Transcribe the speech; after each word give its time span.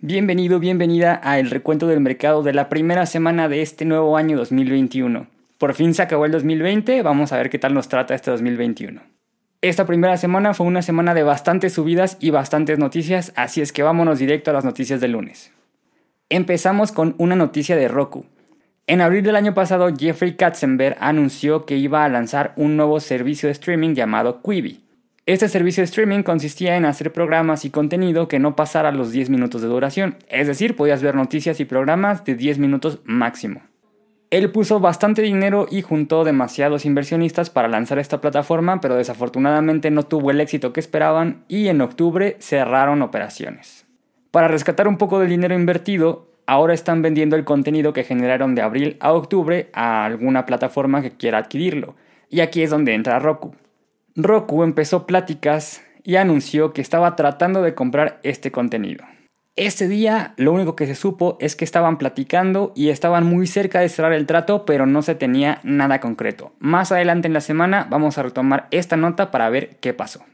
Bienvenido, 0.00 0.60
bienvenida 0.60 1.20
a 1.24 1.40
el 1.40 1.50
recuento 1.50 1.88
del 1.88 1.98
mercado 1.98 2.44
de 2.44 2.52
la 2.52 2.68
primera 2.68 3.04
semana 3.04 3.48
de 3.48 3.62
este 3.62 3.84
nuevo 3.84 4.16
año 4.16 4.36
2021. 4.36 5.26
Por 5.58 5.74
fin 5.74 5.92
se 5.92 6.02
acabó 6.02 6.24
el 6.24 6.30
2020, 6.30 7.02
vamos 7.02 7.32
a 7.32 7.36
ver 7.36 7.50
qué 7.50 7.58
tal 7.58 7.74
nos 7.74 7.88
trata 7.88 8.14
este 8.14 8.30
2021. 8.30 9.02
Esta 9.60 9.86
primera 9.86 10.16
semana 10.16 10.54
fue 10.54 10.68
una 10.68 10.82
semana 10.82 11.14
de 11.14 11.24
bastantes 11.24 11.72
subidas 11.72 12.16
y 12.20 12.30
bastantes 12.30 12.78
noticias, 12.78 13.32
así 13.34 13.60
es 13.60 13.72
que 13.72 13.82
vámonos 13.82 14.20
directo 14.20 14.52
a 14.52 14.54
las 14.54 14.64
noticias 14.64 15.00
del 15.00 15.12
lunes. 15.12 15.50
Empezamos 16.28 16.92
con 16.92 17.16
una 17.18 17.34
noticia 17.34 17.74
de 17.74 17.88
Roku. 17.88 18.24
En 18.86 19.00
abril 19.00 19.24
del 19.24 19.34
año 19.34 19.52
pasado, 19.52 19.92
Jeffrey 19.98 20.36
Katzenberg 20.36 20.96
anunció 21.00 21.66
que 21.66 21.76
iba 21.76 22.04
a 22.04 22.08
lanzar 22.08 22.52
un 22.54 22.76
nuevo 22.76 23.00
servicio 23.00 23.48
de 23.48 23.54
streaming 23.54 23.96
llamado 23.96 24.42
Quibi. 24.42 24.80
Este 25.28 25.50
servicio 25.50 25.82
de 25.82 25.84
streaming 25.84 26.22
consistía 26.22 26.78
en 26.78 26.86
hacer 26.86 27.12
programas 27.12 27.66
y 27.66 27.70
contenido 27.70 28.28
que 28.28 28.38
no 28.38 28.56
pasara 28.56 28.92
los 28.92 29.12
10 29.12 29.28
minutos 29.28 29.60
de 29.60 29.68
duración, 29.68 30.16
es 30.30 30.46
decir, 30.46 30.74
podías 30.74 31.02
ver 31.02 31.14
noticias 31.14 31.60
y 31.60 31.66
programas 31.66 32.24
de 32.24 32.34
10 32.34 32.58
minutos 32.58 33.00
máximo. 33.04 33.60
Él 34.30 34.50
puso 34.50 34.80
bastante 34.80 35.20
dinero 35.20 35.66
y 35.70 35.82
juntó 35.82 36.24
demasiados 36.24 36.86
inversionistas 36.86 37.50
para 37.50 37.68
lanzar 37.68 37.98
esta 37.98 38.22
plataforma, 38.22 38.80
pero 38.80 38.96
desafortunadamente 38.96 39.90
no 39.90 40.04
tuvo 40.04 40.30
el 40.30 40.40
éxito 40.40 40.72
que 40.72 40.80
esperaban 40.80 41.44
y 41.46 41.68
en 41.68 41.82
octubre 41.82 42.38
cerraron 42.40 43.02
operaciones. 43.02 43.84
Para 44.30 44.48
rescatar 44.48 44.88
un 44.88 44.96
poco 44.96 45.20
del 45.20 45.28
dinero 45.28 45.54
invertido, 45.54 46.30
ahora 46.46 46.72
están 46.72 47.02
vendiendo 47.02 47.36
el 47.36 47.44
contenido 47.44 47.92
que 47.92 48.04
generaron 48.04 48.54
de 48.54 48.62
abril 48.62 48.96
a 49.00 49.12
octubre 49.12 49.68
a 49.74 50.06
alguna 50.06 50.46
plataforma 50.46 51.02
que 51.02 51.10
quiera 51.10 51.36
adquirirlo. 51.36 51.96
Y 52.30 52.40
aquí 52.40 52.62
es 52.62 52.70
donde 52.70 52.94
entra 52.94 53.18
Roku. 53.18 53.54
Roku 54.20 54.64
empezó 54.64 55.06
pláticas 55.06 55.80
y 56.02 56.16
anunció 56.16 56.72
que 56.72 56.80
estaba 56.80 57.14
tratando 57.14 57.62
de 57.62 57.76
comprar 57.76 58.18
este 58.24 58.50
contenido. 58.50 59.04
Este 59.54 59.86
día 59.86 60.34
lo 60.36 60.52
único 60.52 60.74
que 60.74 60.88
se 60.88 60.96
supo 60.96 61.36
es 61.38 61.54
que 61.54 61.64
estaban 61.64 61.98
platicando 61.98 62.72
y 62.74 62.88
estaban 62.88 63.24
muy 63.24 63.46
cerca 63.46 63.78
de 63.78 63.88
cerrar 63.88 64.12
el 64.12 64.26
trato, 64.26 64.64
pero 64.64 64.86
no 64.86 65.02
se 65.02 65.14
tenía 65.14 65.60
nada 65.62 66.00
concreto. 66.00 66.50
Más 66.58 66.90
adelante 66.90 67.28
en 67.28 67.32
la 67.32 67.40
semana 67.40 67.86
vamos 67.88 68.18
a 68.18 68.24
retomar 68.24 68.66
esta 68.72 68.96
nota 68.96 69.30
para 69.30 69.50
ver 69.50 69.76
qué 69.80 69.94
pasó. 69.94 70.24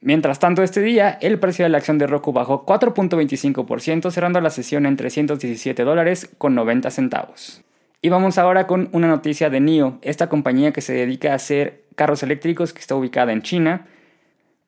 Mientras 0.00 0.38
tanto, 0.38 0.62
este 0.62 0.80
día 0.80 1.18
el 1.20 1.40
precio 1.40 1.64
de 1.64 1.70
la 1.70 1.78
acción 1.78 1.98
de 1.98 2.06
Roku 2.06 2.32
bajó 2.32 2.64
4.25%, 2.64 4.12
cerrando 4.12 4.40
la 4.40 4.50
sesión 4.50 4.86
en 4.86 4.94
317 4.94 5.82
dólares 5.82 6.30
con 6.38 6.54
90 6.54 6.88
centavos. 6.92 7.64
Y 8.04 8.10
vamos 8.10 8.36
ahora 8.36 8.66
con 8.66 8.90
una 8.92 9.08
noticia 9.08 9.48
de 9.48 9.60
NIO, 9.60 9.98
esta 10.02 10.28
compañía 10.28 10.74
que 10.74 10.82
se 10.82 10.92
dedica 10.92 11.32
a 11.32 11.36
hacer 11.36 11.84
carros 11.94 12.22
eléctricos 12.22 12.74
que 12.74 12.80
está 12.80 12.94
ubicada 12.94 13.32
en 13.32 13.40
China, 13.40 13.86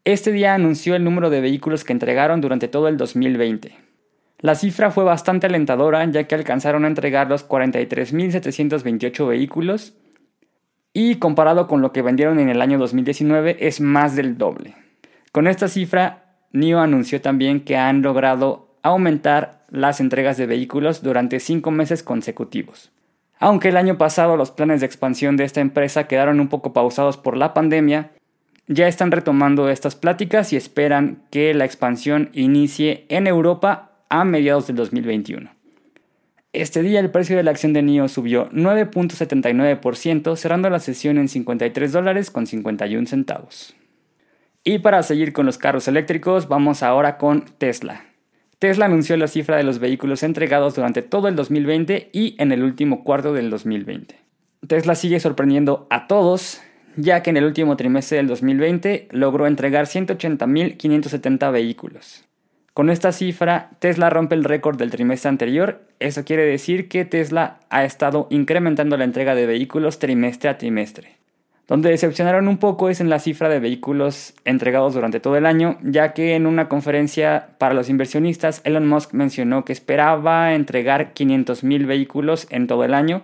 este 0.07 0.33
día 0.33 0.55
anunció 0.55 0.97
el 0.97 1.05
número 1.05 1.29
de 1.29 1.43
vehículos 1.43 1.85
que 1.85 1.93
entregaron 1.93 2.41
durante 2.41 2.67
todo 2.67 2.89
el 2.89 2.97
2020. 2.97 3.77
La 4.39 4.55
cifra 4.55 4.91
fue 4.91 5.05
bastante 5.05 5.49
alentadora 5.49 6.03
ya 6.11 6.25
que 6.25 6.35
alcanzaron 6.35 6.87
a 6.87 6.89
entregar 6.89 7.29
los 7.29 7.47
43.728 7.47 9.29
vehículos 9.29 9.93
y 10.95 11.17
comparado 11.17 11.67
con 11.67 11.83
lo 11.83 11.93
que 11.93 12.01
vendieron 12.01 12.41
en 12.41 12.49
el 12.49 12.63
año 12.63 12.79
2019 12.79 13.59
es 13.61 13.83
más 13.83 14.17
del 14.17 14.39
doble. 14.39 14.77
Con 15.33 15.47
esta 15.47 15.69
cifra, 15.69 16.39
NIO 16.53 16.81
anunció 16.81 17.21
también 17.21 17.61
que 17.61 17.77
han 17.77 18.01
logrado 18.01 18.79
aumentar 18.83 19.67
las 19.69 20.01
entregas 20.01 20.39
de 20.39 20.47
vehículos 20.47 21.03
durante 21.03 21.39
cinco 21.39 21.71
meses 21.71 22.03
consecutivos. 22.03 22.93
Aunque 23.39 23.69
el 23.69 23.77
año 23.77 23.99
pasado 23.99 24.37
los 24.37 24.51
planes 24.51 24.81
de 24.81 24.87
expansión 24.87 25.37
de 25.37 25.45
esta 25.45 25.61
empresa 25.61 26.07
quedaron 26.07 26.41
un 26.41 26.49
poco 26.49 26.73
pausados 26.73 27.17
por 27.17 27.37
la 27.37 27.53
pandemia, 27.55 28.13
ya 28.67 28.89
están 28.89 29.13
retomando 29.13 29.69
estas 29.69 29.95
pláticas 29.95 30.53
y 30.53 30.57
esperan 30.57 31.23
que 31.31 31.55
la 31.55 31.65
expansión 31.65 32.31
inicie 32.33 33.05
en 33.09 33.27
Europa 33.27 33.93
a 34.09 34.25
mediados 34.25 34.67
del 34.67 34.77
2021. 34.77 35.51
Este 36.53 36.83
día 36.83 37.01
el 37.01 37.11
precio 37.11 37.37
de 37.37 37.43
la 37.43 37.51
acción 37.51 37.75
de 37.75 37.83
NIO 37.83 38.09
subió 38.09 38.49
9.79%, 38.51 40.37
cerrando 40.37 40.71
la 40.71 40.81
sesión 40.81 41.19
en 41.19 41.29
53 41.29 41.93
dólares 41.93 42.31
con 42.31 42.47
51 42.47 43.07
centavos. 43.07 43.77
Y 44.65 44.79
para 44.79 45.03
seguir 45.03 45.33
con 45.33 45.45
los 45.47 45.59
carros 45.59 45.87
eléctricos, 45.87 46.49
vamos 46.49 46.83
ahora 46.83 47.19
con 47.19 47.45
Tesla. 47.59 48.07
Tesla 48.59 48.87
anunció 48.87 49.19
la 49.19 49.29
cifra 49.29 49.59
de 49.59 49.65
los 49.65 49.79
vehículos 49.81 50.23
entregados 50.23 50.75
durante 50.77 51.03
todo 51.03 51.29
el 51.29 51.37
2020 51.37 52.09
y 52.13 52.37
en 52.39 52.53
el 52.53 52.63
último 52.63 53.05
cuarto 53.05 53.35
del 53.35 53.51
2020. 53.51 54.17
Tesla 54.67 54.95
sigue 54.95 55.21
sorprendiendo 55.21 55.87
a 55.91 56.07
todos, 56.07 56.63
ya 56.97 57.23
que 57.23 57.29
en 57.29 57.37
el 57.37 57.45
último 57.45 57.77
trimestre 57.77 58.17
del 58.17 58.29
2020 58.29 59.09
logró 59.11 59.47
entregar 59.47 59.85
180.570 59.85 61.53
vehículos. 61.53 62.25
Con 62.73 62.89
esta 62.89 63.13
cifra, 63.13 63.71
Tesla 63.79 64.09
rompe 64.09 64.35
el 64.35 64.45
récord 64.45 64.79
del 64.79 64.91
trimestre 64.91 65.29
anterior. 65.29 65.83
Eso 65.99 66.25
quiere 66.25 66.45
decir 66.45 66.89
que 66.89 67.05
Tesla 67.05 67.61
ha 67.69 67.85
estado 67.85 68.27
incrementando 68.31 68.97
la 68.97 69.05
entrega 69.05 69.35
de 69.35 69.47
vehículos 69.47 69.99
trimestre 69.99 70.49
a 70.49 70.57
trimestre. 70.57 71.16
Donde 71.67 71.91
decepcionaron 71.91 72.47
un 72.47 72.59
poco 72.59 72.91
es 72.91 73.01
en 73.01 73.11
la 73.11 73.19
cifra 73.19 73.49
de 73.49 73.59
vehículos 73.59 74.35
entregados 74.45 74.95
durante 74.95 75.19
todo 75.19 75.37
el 75.37 75.47
año, 75.47 75.79
ya 75.83 76.13
que 76.13 76.37
en 76.37 76.47
una 76.47 76.69
conferencia 76.69 77.49
para 77.59 77.75
los 77.75 77.89
inversionistas 77.89 78.61
Elon 78.63 78.89
Musk 78.89 79.15
mencionó 79.15 79.65
que 79.65 79.73
esperaba 79.73 80.55
entregar 80.55 81.13
500.000 81.13 81.87
vehículos 81.87 82.47
en 82.51 82.69
todo 82.69 82.85
el 82.85 82.95
año 82.95 83.23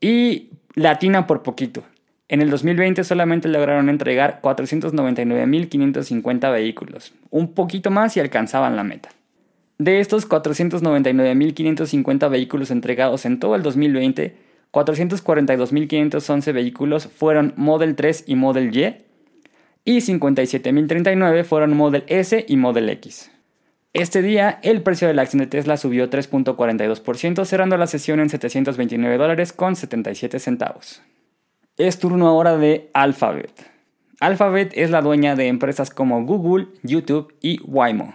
y 0.00 0.50
latina 0.74 1.26
por 1.26 1.42
poquito. 1.42 1.82
En 2.28 2.40
el 2.40 2.50
2020 2.50 3.02
solamente 3.04 3.48
lograron 3.48 3.88
entregar 3.88 4.40
499.550 4.42 6.52
vehículos, 6.52 7.14
un 7.30 7.52
poquito 7.52 7.90
más 7.90 8.16
y 8.16 8.20
alcanzaban 8.20 8.76
la 8.76 8.84
meta. 8.84 9.08
De 9.78 9.98
estos 10.00 10.28
499.550 10.28 12.30
vehículos 12.30 12.70
entregados 12.70 13.24
en 13.26 13.40
todo 13.40 13.56
el 13.56 13.62
2020, 13.62 14.36
442.511 14.72 16.52
vehículos 16.52 17.06
fueron 17.06 17.54
Model 17.56 17.94
3 17.94 18.24
y 18.26 18.34
Model 18.36 18.76
Y 18.76 18.96
y 19.84 19.98
57.039 19.98 21.44
fueron 21.44 21.76
Model 21.76 22.04
S 22.06 22.44
y 22.48 22.56
Model 22.56 22.88
X. 22.88 23.30
Este 23.92 24.22
día, 24.22 24.58
el 24.62 24.82
precio 24.82 25.06
de 25.06 25.12
la 25.12 25.22
acción 25.22 25.40
de 25.40 25.46
Tesla 25.46 25.76
subió 25.76 26.08
3.42%, 26.08 27.44
cerrando 27.44 27.76
la 27.76 27.86
sesión 27.86 28.20
en 28.20 28.30
729 28.30 29.18
dólares 29.18 29.52
con 29.52 29.76
77 29.76 30.38
centavos. 30.38 31.02
Es 31.76 31.98
turno 31.98 32.28
ahora 32.28 32.56
de 32.56 32.88
Alphabet. 32.94 33.50
Alphabet 34.20 34.72
es 34.76 34.90
la 34.90 35.02
dueña 35.02 35.36
de 35.36 35.48
empresas 35.48 35.90
como 35.90 36.24
Google, 36.24 36.68
YouTube 36.82 37.34
y 37.42 37.60
Waymo. 37.64 38.14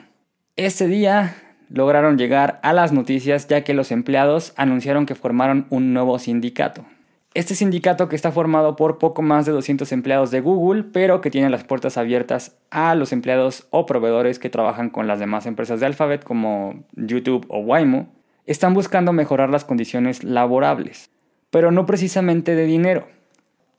Este 0.55 0.87
día, 0.87 1.35
lograron 1.69 2.17
llegar 2.17 2.59
a 2.63 2.73
las 2.73 2.93
noticias 2.93 3.47
ya 3.47 3.63
que 3.63 3.73
los 3.73 3.91
empleados 3.91 4.53
anunciaron 4.55 5.05
que 5.05 5.15
formaron 5.15 5.67
un 5.69 5.93
nuevo 5.93 6.19
sindicato. 6.19 6.85
Este 7.33 7.53
sindicato 7.53 8.09
que 8.09 8.15
está 8.15 8.31
formado 8.31 8.75
por 8.75 8.97
poco 8.97 9.21
más 9.21 9.45
de 9.45 9.51
200 9.51 9.91
empleados 9.91 10.31
de 10.31 10.41
Google, 10.41 10.83
pero 10.83 11.21
que 11.21 11.29
tiene 11.29 11.49
las 11.49 11.63
puertas 11.63 11.97
abiertas 11.97 12.57
a 12.71 12.95
los 12.95 13.11
empleados 13.13 13.67
o 13.69 13.85
proveedores 13.85 14.39
que 14.39 14.49
trabajan 14.49 14.89
con 14.89 15.07
las 15.07 15.19
demás 15.19 15.45
empresas 15.45 15.79
de 15.79 15.85
Alphabet 15.85 16.23
como 16.23 16.85
YouTube 16.93 17.45
o 17.49 17.59
Waymo, 17.59 18.07
están 18.47 18.73
buscando 18.73 19.13
mejorar 19.13 19.49
las 19.49 19.65
condiciones 19.65 20.23
laborables, 20.23 21.11
pero 21.51 21.71
no 21.71 21.85
precisamente 21.85 22.55
de 22.55 22.65
dinero. 22.65 23.07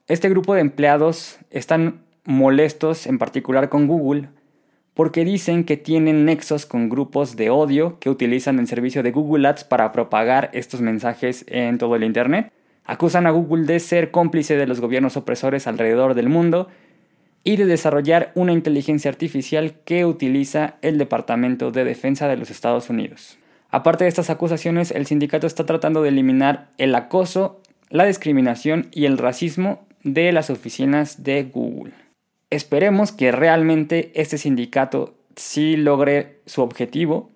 Este 0.06 0.28
grupo 0.28 0.55
de 0.55 0.60
empleados 0.60 1.38
están 1.50 2.03
molestos 2.25 3.06
en 3.06 3.19
particular 3.19 3.70
con 3.70 3.88
Google 3.88 4.28
porque 4.98 5.25
dicen 5.25 5.62
que 5.62 5.76
tienen 5.76 6.25
nexos 6.25 6.66
con 6.66 6.88
grupos 6.88 7.36
de 7.36 7.50
odio 7.50 8.00
que 8.00 8.10
utilizan 8.10 8.59
el 8.59 8.66
servicio 8.66 9.04
de 9.04 9.12
Google 9.12 9.47
Ads 9.47 9.62
para 9.62 9.92
propagar 9.92 10.50
estos 10.54 10.81
mensajes 10.81 11.44
en 11.47 11.78
todo 11.78 11.94
el 11.94 12.03
Internet. 12.03 12.50
Acusan 12.84 13.25
a 13.28 13.31
Google 13.31 13.64
de 13.64 13.78
ser 13.78 14.10
cómplice 14.10 14.56
de 14.56 14.66
los 14.66 14.81
gobiernos 14.81 15.16
opresores 15.16 15.69
alrededor 15.69 16.14
del 16.14 16.28
mundo 16.28 16.66
y 17.44 17.54
de 17.54 17.66
desarrollar 17.66 18.32
una 18.34 18.53
inteligencia 18.53 19.08
artificial 19.08 19.75
que 19.84 20.04
utiliza 20.04 20.75
el 20.82 20.98
Departamento 20.98 21.70
de 21.70 21.84
Defensa 21.84 22.26
de 22.26 22.37
los 22.37 22.50
Estados 22.50 22.91
Unidos. 22.91 23.38
Aparte 23.70 24.03
de 24.03 24.08
estas 24.08 24.31
acusaciones, 24.31 24.90
el 24.90 25.06
sindicato 25.06 25.46
está 25.46 25.64
tratando 25.64 26.02
de 26.02 26.08
eliminar 26.08 26.70
el 26.76 26.93
acoso, 26.96 27.61
la 27.88 28.05
discriminación 28.05 28.88
y 28.90 29.05
el 29.05 29.17
racismo 29.17 29.87
de 30.02 30.32
las 30.32 30.50
oficinas 30.50 31.22
de 31.22 31.44
Google. 31.44 32.07
Esperemos 32.50 33.12
que 33.12 33.30
realmente 33.30 34.10
este 34.14 34.38
sindicato 34.38 35.14
sí 35.36 35.76
logre 35.76 36.38
su 36.46 36.62
objetivo. 36.62 37.30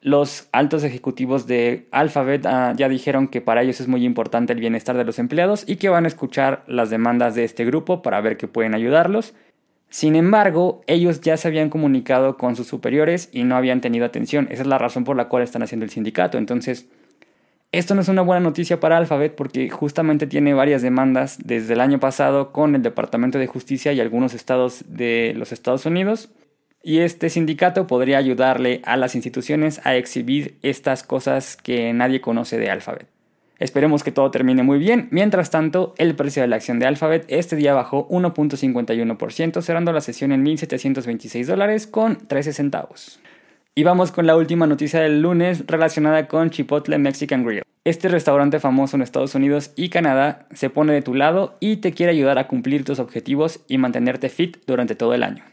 Los 0.00 0.48
altos 0.50 0.82
ejecutivos 0.82 1.46
de 1.46 1.86
Alphabet 1.92 2.44
ah, 2.46 2.74
ya 2.76 2.88
dijeron 2.88 3.28
que 3.28 3.40
para 3.40 3.62
ellos 3.62 3.80
es 3.80 3.86
muy 3.86 4.04
importante 4.04 4.52
el 4.52 4.58
bienestar 4.58 4.96
de 4.96 5.04
los 5.04 5.20
empleados 5.20 5.64
y 5.68 5.76
que 5.76 5.88
van 5.88 6.04
a 6.04 6.08
escuchar 6.08 6.64
las 6.66 6.90
demandas 6.90 7.36
de 7.36 7.44
este 7.44 7.64
grupo 7.64 8.02
para 8.02 8.20
ver 8.20 8.36
que 8.36 8.48
pueden 8.48 8.74
ayudarlos. 8.74 9.34
Sin 9.90 10.16
embargo, 10.16 10.80
ellos 10.88 11.20
ya 11.20 11.36
se 11.36 11.46
habían 11.46 11.70
comunicado 11.70 12.36
con 12.36 12.56
sus 12.56 12.66
superiores 12.66 13.28
y 13.30 13.44
no 13.44 13.56
habían 13.56 13.80
tenido 13.80 14.06
atención. 14.06 14.48
Esa 14.50 14.62
es 14.62 14.66
la 14.66 14.78
razón 14.78 15.04
por 15.04 15.16
la 15.16 15.28
cual 15.28 15.44
están 15.44 15.62
haciendo 15.62 15.84
el 15.84 15.90
sindicato. 15.90 16.38
Entonces, 16.38 16.88
esto 17.72 17.94
no 17.94 18.02
es 18.02 18.08
una 18.08 18.20
buena 18.20 18.40
noticia 18.40 18.80
para 18.80 18.98
Alphabet 18.98 19.34
porque 19.34 19.70
justamente 19.70 20.26
tiene 20.26 20.52
varias 20.52 20.82
demandas 20.82 21.38
desde 21.42 21.72
el 21.72 21.80
año 21.80 21.98
pasado 21.98 22.52
con 22.52 22.74
el 22.74 22.82
Departamento 22.82 23.38
de 23.38 23.46
Justicia 23.46 23.94
y 23.94 24.00
algunos 24.00 24.34
estados 24.34 24.84
de 24.88 25.32
los 25.36 25.52
Estados 25.52 25.86
Unidos. 25.86 26.28
Y 26.82 26.98
este 26.98 27.30
sindicato 27.30 27.86
podría 27.86 28.18
ayudarle 28.18 28.82
a 28.84 28.98
las 28.98 29.14
instituciones 29.14 29.80
a 29.84 29.96
exhibir 29.96 30.58
estas 30.62 31.02
cosas 31.02 31.56
que 31.56 31.92
nadie 31.94 32.20
conoce 32.20 32.58
de 32.58 32.70
Alphabet. 32.70 33.06
Esperemos 33.58 34.02
que 34.02 34.12
todo 34.12 34.30
termine 34.30 34.64
muy 34.64 34.78
bien. 34.78 35.08
Mientras 35.10 35.50
tanto, 35.50 35.94
el 35.96 36.16
precio 36.16 36.42
de 36.42 36.48
la 36.48 36.56
acción 36.56 36.78
de 36.78 36.86
Alphabet 36.86 37.24
este 37.28 37.56
día 37.56 37.72
bajó 37.72 38.08
1.51%, 38.08 39.62
cerrando 39.62 39.92
la 39.92 40.00
sesión 40.00 40.32
en 40.32 40.44
1.726 40.44 41.46
dólares 41.46 41.86
con 41.86 42.16
13 42.16 42.52
centavos. 42.52 43.20
Y 43.74 43.84
vamos 43.84 44.12
con 44.12 44.26
la 44.26 44.36
última 44.36 44.66
noticia 44.66 45.00
del 45.00 45.22
lunes 45.22 45.64
relacionada 45.66 46.28
con 46.28 46.50
Chipotle 46.50 46.98
Mexican 46.98 47.42
Grill. 47.42 47.62
Este 47.84 48.08
restaurante 48.08 48.60
famoso 48.60 48.96
en 48.96 49.02
Estados 49.02 49.34
Unidos 49.34 49.72
y 49.76 49.88
Canadá 49.88 50.46
se 50.52 50.68
pone 50.68 50.92
de 50.92 51.00
tu 51.00 51.14
lado 51.14 51.56
y 51.58 51.76
te 51.76 51.92
quiere 51.92 52.12
ayudar 52.12 52.36
a 52.36 52.48
cumplir 52.48 52.84
tus 52.84 52.98
objetivos 52.98 53.60
y 53.68 53.78
mantenerte 53.78 54.28
fit 54.28 54.58
durante 54.66 54.94
todo 54.94 55.14
el 55.14 55.22
año. 55.22 55.44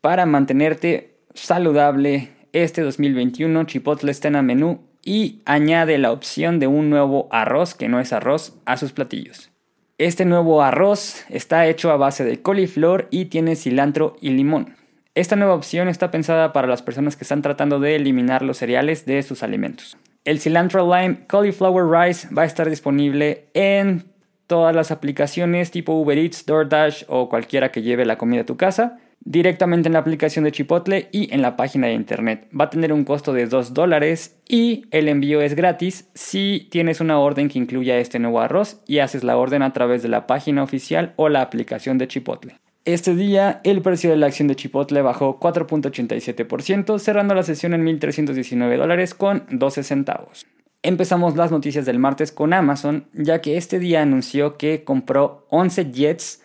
Para 0.00 0.26
mantenerte 0.26 1.14
saludable, 1.34 2.32
este 2.52 2.82
2021 2.82 3.62
Chipotle 3.66 4.10
está 4.10 4.26
en 4.26 4.34
el 4.34 4.42
menú 4.42 4.80
y 5.04 5.40
añade 5.44 5.96
la 5.98 6.10
opción 6.10 6.58
de 6.58 6.66
un 6.66 6.90
nuevo 6.90 7.28
arroz 7.30 7.76
que 7.76 7.88
no 7.88 8.00
es 8.00 8.12
arroz 8.12 8.58
a 8.64 8.78
sus 8.78 8.90
platillos. 8.90 9.52
Este 9.96 10.24
nuevo 10.24 10.62
arroz 10.62 11.24
está 11.28 11.68
hecho 11.68 11.92
a 11.92 11.96
base 11.96 12.24
de 12.24 12.42
coliflor 12.42 13.06
y 13.12 13.26
tiene 13.26 13.54
cilantro 13.54 14.16
y 14.20 14.30
limón. 14.30 14.79
Esta 15.20 15.36
nueva 15.36 15.52
opción 15.52 15.88
está 15.88 16.10
pensada 16.10 16.54
para 16.54 16.66
las 16.66 16.80
personas 16.80 17.14
que 17.14 17.24
están 17.24 17.42
tratando 17.42 17.78
de 17.78 17.94
eliminar 17.94 18.40
los 18.40 18.56
cereales 18.56 19.04
de 19.04 19.22
sus 19.22 19.42
alimentos. 19.42 19.98
El 20.24 20.40
cilantro 20.40 20.82
lime 20.82 21.26
cauliflower 21.26 21.84
rice 21.84 22.26
va 22.34 22.40
a 22.40 22.46
estar 22.46 22.70
disponible 22.70 23.50
en 23.52 24.04
todas 24.46 24.74
las 24.74 24.90
aplicaciones 24.90 25.70
tipo 25.70 25.92
Uber 25.92 26.16
Eats, 26.16 26.46
DoorDash 26.46 27.04
o 27.08 27.28
cualquiera 27.28 27.70
que 27.70 27.82
lleve 27.82 28.06
la 28.06 28.16
comida 28.16 28.40
a 28.40 28.46
tu 28.46 28.56
casa 28.56 28.98
directamente 29.22 29.90
en 29.90 29.92
la 29.92 29.98
aplicación 29.98 30.46
de 30.46 30.52
Chipotle 30.52 31.10
y 31.12 31.34
en 31.34 31.42
la 31.42 31.54
página 31.54 31.88
de 31.88 31.92
internet. 31.92 32.48
Va 32.58 32.64
a 32.64 32.70
tener 32.70 32.90
un 32.90 33.04
costo 33.04 33.34
de 33.34 33.44
2 33.44 33.74
dólares 33.74 34.40
y 34.48 34.86
el 34.90 35.06
envío 35.06 35.42
es 35.42 35.54
gratis 35.54 36.08
si 36.14 36.66
tienes 36.70 36.98
una 37.02 37.18
orden 37.18 37.50
que 37.50 37.58
incluya 37.58 37.98
este 37.98 38.18
nuevo 38.20 38.40
arroz 38.40 38.80
y 38.86 39.00
haces 39.00 39.22
la 39.22 39.36
orden 39.36 39.60
a 39.60 39.74
través 39.74 40.02
de 40.02 40.08
la 40.08 40.26
página 40.26 40.62
oficial 40.62 41.12
o 41.16 41.28
la 41.28 41.42
aplicación 41.42 41.98
de 41.98 42.08
Chipotle. 42.08 42.56
Este 42.86 43.14
día 43.14 43.60
el 43.62 43.82
precio 43.82 44.08
de 44.08 44.16
la 44.16 44.26
acción 44.26 44.48
de 44.48 44.56
Chipotle 44.56 45.02
bajó 45.02 45.38
4.87%, 45.38 46.98
cerrando 46.98 47.34
la 47.34 47.42
sesión 47.42 47.74
en 47.74 47.84
1.319 47.84 48.78
dólares 48.78 49.14
con 49.14 49.44
12 49.50 49.82
centavos. 49.82 50.46
Empezamos 50.82 51.36
las 51.36 51.50
noticias 51.50 51.84
del 51.84 51.98
martes 51.98 52.32
con 52.32 52.54
Amazon, 52.54 53.04
ya 53.12 53.42
que 53.42 53.58
este 53.58 53.78
día 53.78 54.00
anunció 54.00 54.56
que 54.56 54.82
compró 54.82 55.46
11 55.50 55.92
jets 55.92 56.42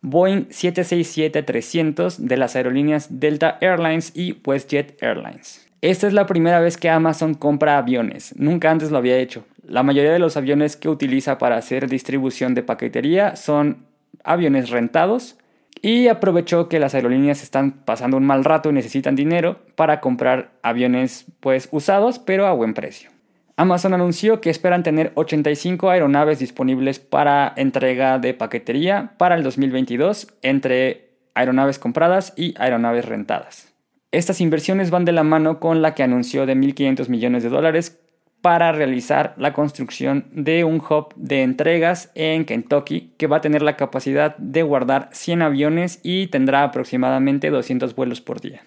Boeing 0.00 0.48
767-300 0.48 2.16
de 2.16 2.36
las 2.38 2.56
aerolíneas 2.56 3.20
Delta 3.20 3.58
Airlines 3.60 4.12
y 4.14 4.40
WestJet 4.46 5.02
Airlines. 5.02 5.68
Esta 5.82 6.06
es 6.06 6.14
la 6.14 6.24
primera 6.24 6.60
vez 6.60 6.78
que 6.78 6.88
Amazon 6.88 7.34
compra 7.34 7.76
aviones, 7.76 8.34
nunca 8.38 8.70
antes 8.70 8.90
lo 8.90 8.96
había 8.96 9.18
hecho. 9.18 9.44
La 9.62 9.82
mayoría 9.82 10.12
de 10.12 10.20
los 10.20 10.38
aviones 10.38 10.76
que 10.76 10.88
utiliza 10.88 11.36
para 11.36 11.58
hacer 11.58 11.90
distribución 11.90 12.54
de 12.54 12.62
paquetería 12.62 13.36
son 13.36 13.84
aviones 14.24 14.70
rentados 14.70 15.36
y 15.82 16.08
aprovechó 16.08 16.68
que 16.68 16.80
las 16.80 16.94
aerolíneas 16.94 17.42
están 17.42 17.72
pasando 17.84 18.16
un 18.16 18.26
mal 18.26 18.44
rato 18.44 18.70
y 18.70 18.72
necesitan 18.72 19.16
dinero 19.16 19.60
para 19.74 20.00
comprar 20.00 20.52
aviones 20.62 21.26
pues 21.40 21.68
usados 21.70 22.18
pero 22.18 22.46
a 22.46 22.52
buen 22.52 22.74
precio. 22.74 23.10
Amazon 23.58 23.94
anunció 23.94 24.42
que 24.42 24.50
esperan 24.50 24.82
tener 24.82 25.12
85 25.14 25.88
aeronaves 25.88 26.38
disponibles 26.38 26.98
para 26.98 27.54
entrega 27.56 28.18
de 28.18 28.34
paquetería 28.34 29.14
para 29.16 29.34
el 29.34 29.42
2022 29.42 30.28
entre 30.42 31.10
aeronaves 31.34 31.78
compradas 31.78 32.34
y 32.36 32.54
aeronaves 32.58 33.06
rentadas. 33.06 33.72
Estas 34.12 34.40
inversiones 34.40 34.90
van 34.90 35.04
de 35.04 35.12
la 35.12 35.22
mano 35.22 35.58
con 35.58 35.82
la 35.82 35.94
que 35.94 36.02
anunció 36.02 36.46
de 36.46 36.54
1.500 36.54 37.08
millones 37.08 37.42
de 37.42 37.48
dólares 37.48 37.98
para 38.46 38.70
realizar 38.70 39.34
la 39.38 39.52
construcción 39.52 40.26
de 40.30 40.62
un 40.62 40.76
hub 40.76 41.12
de 41.16 41.42
entregas 41.42 42.12
en 42.14 42.44
Kentucky 42.44 43.10
que 43.16 43.26
va 43.26 43.38
a 43.38 43.40
tener 43.40 43.60
la 43.60 43.76
capacidad 43.76 44.36
de 44.36 44.62
guardar 44.62 45.08
100 45.10 45.42
aviones 45.42 45.98
y 46.04 46.28
tendrá 46.28 46.62
aproximadamente 46.62 47.50
200 47.50 47.96
vuelos 47.96 48.20
por 48.20 48.40
día. 48.40 48.62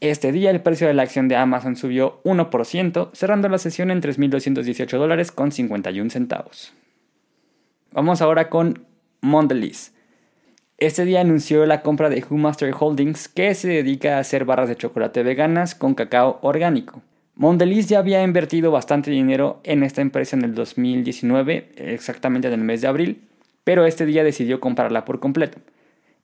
Este 0.00 0.32
día 0.32 0.50
el 0.50 0.60
precio 0.60 0.88
de 0.88 0.94
la 0.94 1.04
acción 1.04 1.28
de 1.28 1.36
Amazon 1.36 1.76
subió 1.76 2.20
1%, 2.24 3.10
cerrando 3.12 3.48
la 3.48 3.58
sesión 3.58 3.92
en 3.92 4.02
3.218 4.02 4.98
dólares 4.98 5.30
con 5.30 5.52
51 5.52 6.10
centavos. 6.10 6.74
Vamos 7.92 8.22
ahora 8.22 8.50
con 8.50 8.84
Mondelez. 9.20 9.92
Este 10.78 11.04
día 11.04 11.20
anunció 11.20 11.64
la 11.64 11.82
compra 11.82 12.10
de 12.10 12.24
Who 12.28 12.38
Master 12.38 12.74
Holdings, 12.76 13.28
que 13.28 13.54
se 13.54 13.68
dedica 13.68 14.16
a 14.16 14.18
hacer 14.18 14.44
barras 14.44 14.68
de 14.68 14.74
chocolate 14.74 15.22
veganas 15.22 15.76
con 15.76 15.94
cacao 15.94 16.40
orgánico. 16.42 17.02
Mondelez 17.34 17.88
ya 17.88 17.98
había 17.98 18.22
invertido 18.22 18.70
bastante 18.70 19.10
dinero 19.10 19.60
en 19.64 19.82
esta 19.82 20.02
empresa 20.02 20.36
en 20.36 20.44
el 20.44 20.54
2019, 20.54 21.72
exactamente 21.76 22.48
en 22.48 22.54
el 22.54 22.60
mes 22.60 22.82
de 22.82 22.88
abril, 22.88 23.22
pero 23.64 23.86
este 23.86 24.06
día 24.06 24.22
decidió 24.22 24.60
comprarla 24.60 25.04
por 25.04 25.18
completo. 25.18 25.58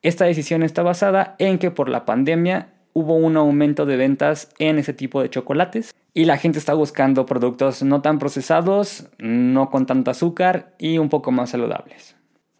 Esta 0.01 0.25
decisión 0.25 0.63
está 0.63 0.83
basada 0.83 1.35
en 1.39 1.57
que 1.57 1.71
por 1.71 1.89
la 1.89 2.05
pandemia 2.05 2.69
hubo 2.93 3.15
un 3.15 3.37
aumento 3.37 3.85
de 3.85 3.97
ventas 3.97 4.49
en 4.59 4.77
ese 4.77 4.93
tipo 4.93 5.21
de 5.21 5.29
chocolates 5.29 5.93
y 6.13 6.25
la 6.25 6.37
gente 6.37 6.59
está 6.59 6.73
buscando 6.73 7.25
productos 7.25 7.83
no 7.83 8.01
tan 8.01 8.19
procesados, 8.19 9.07
no 9.17 9.69
con 9.69 9.85
tanto 9.85 10.11
azúcar 10.11 10.73
y 10.77 10.99
un 10.99 11.09
poco 11.09 11.31
más 11.31 11.49
saludables. 11.49 12.15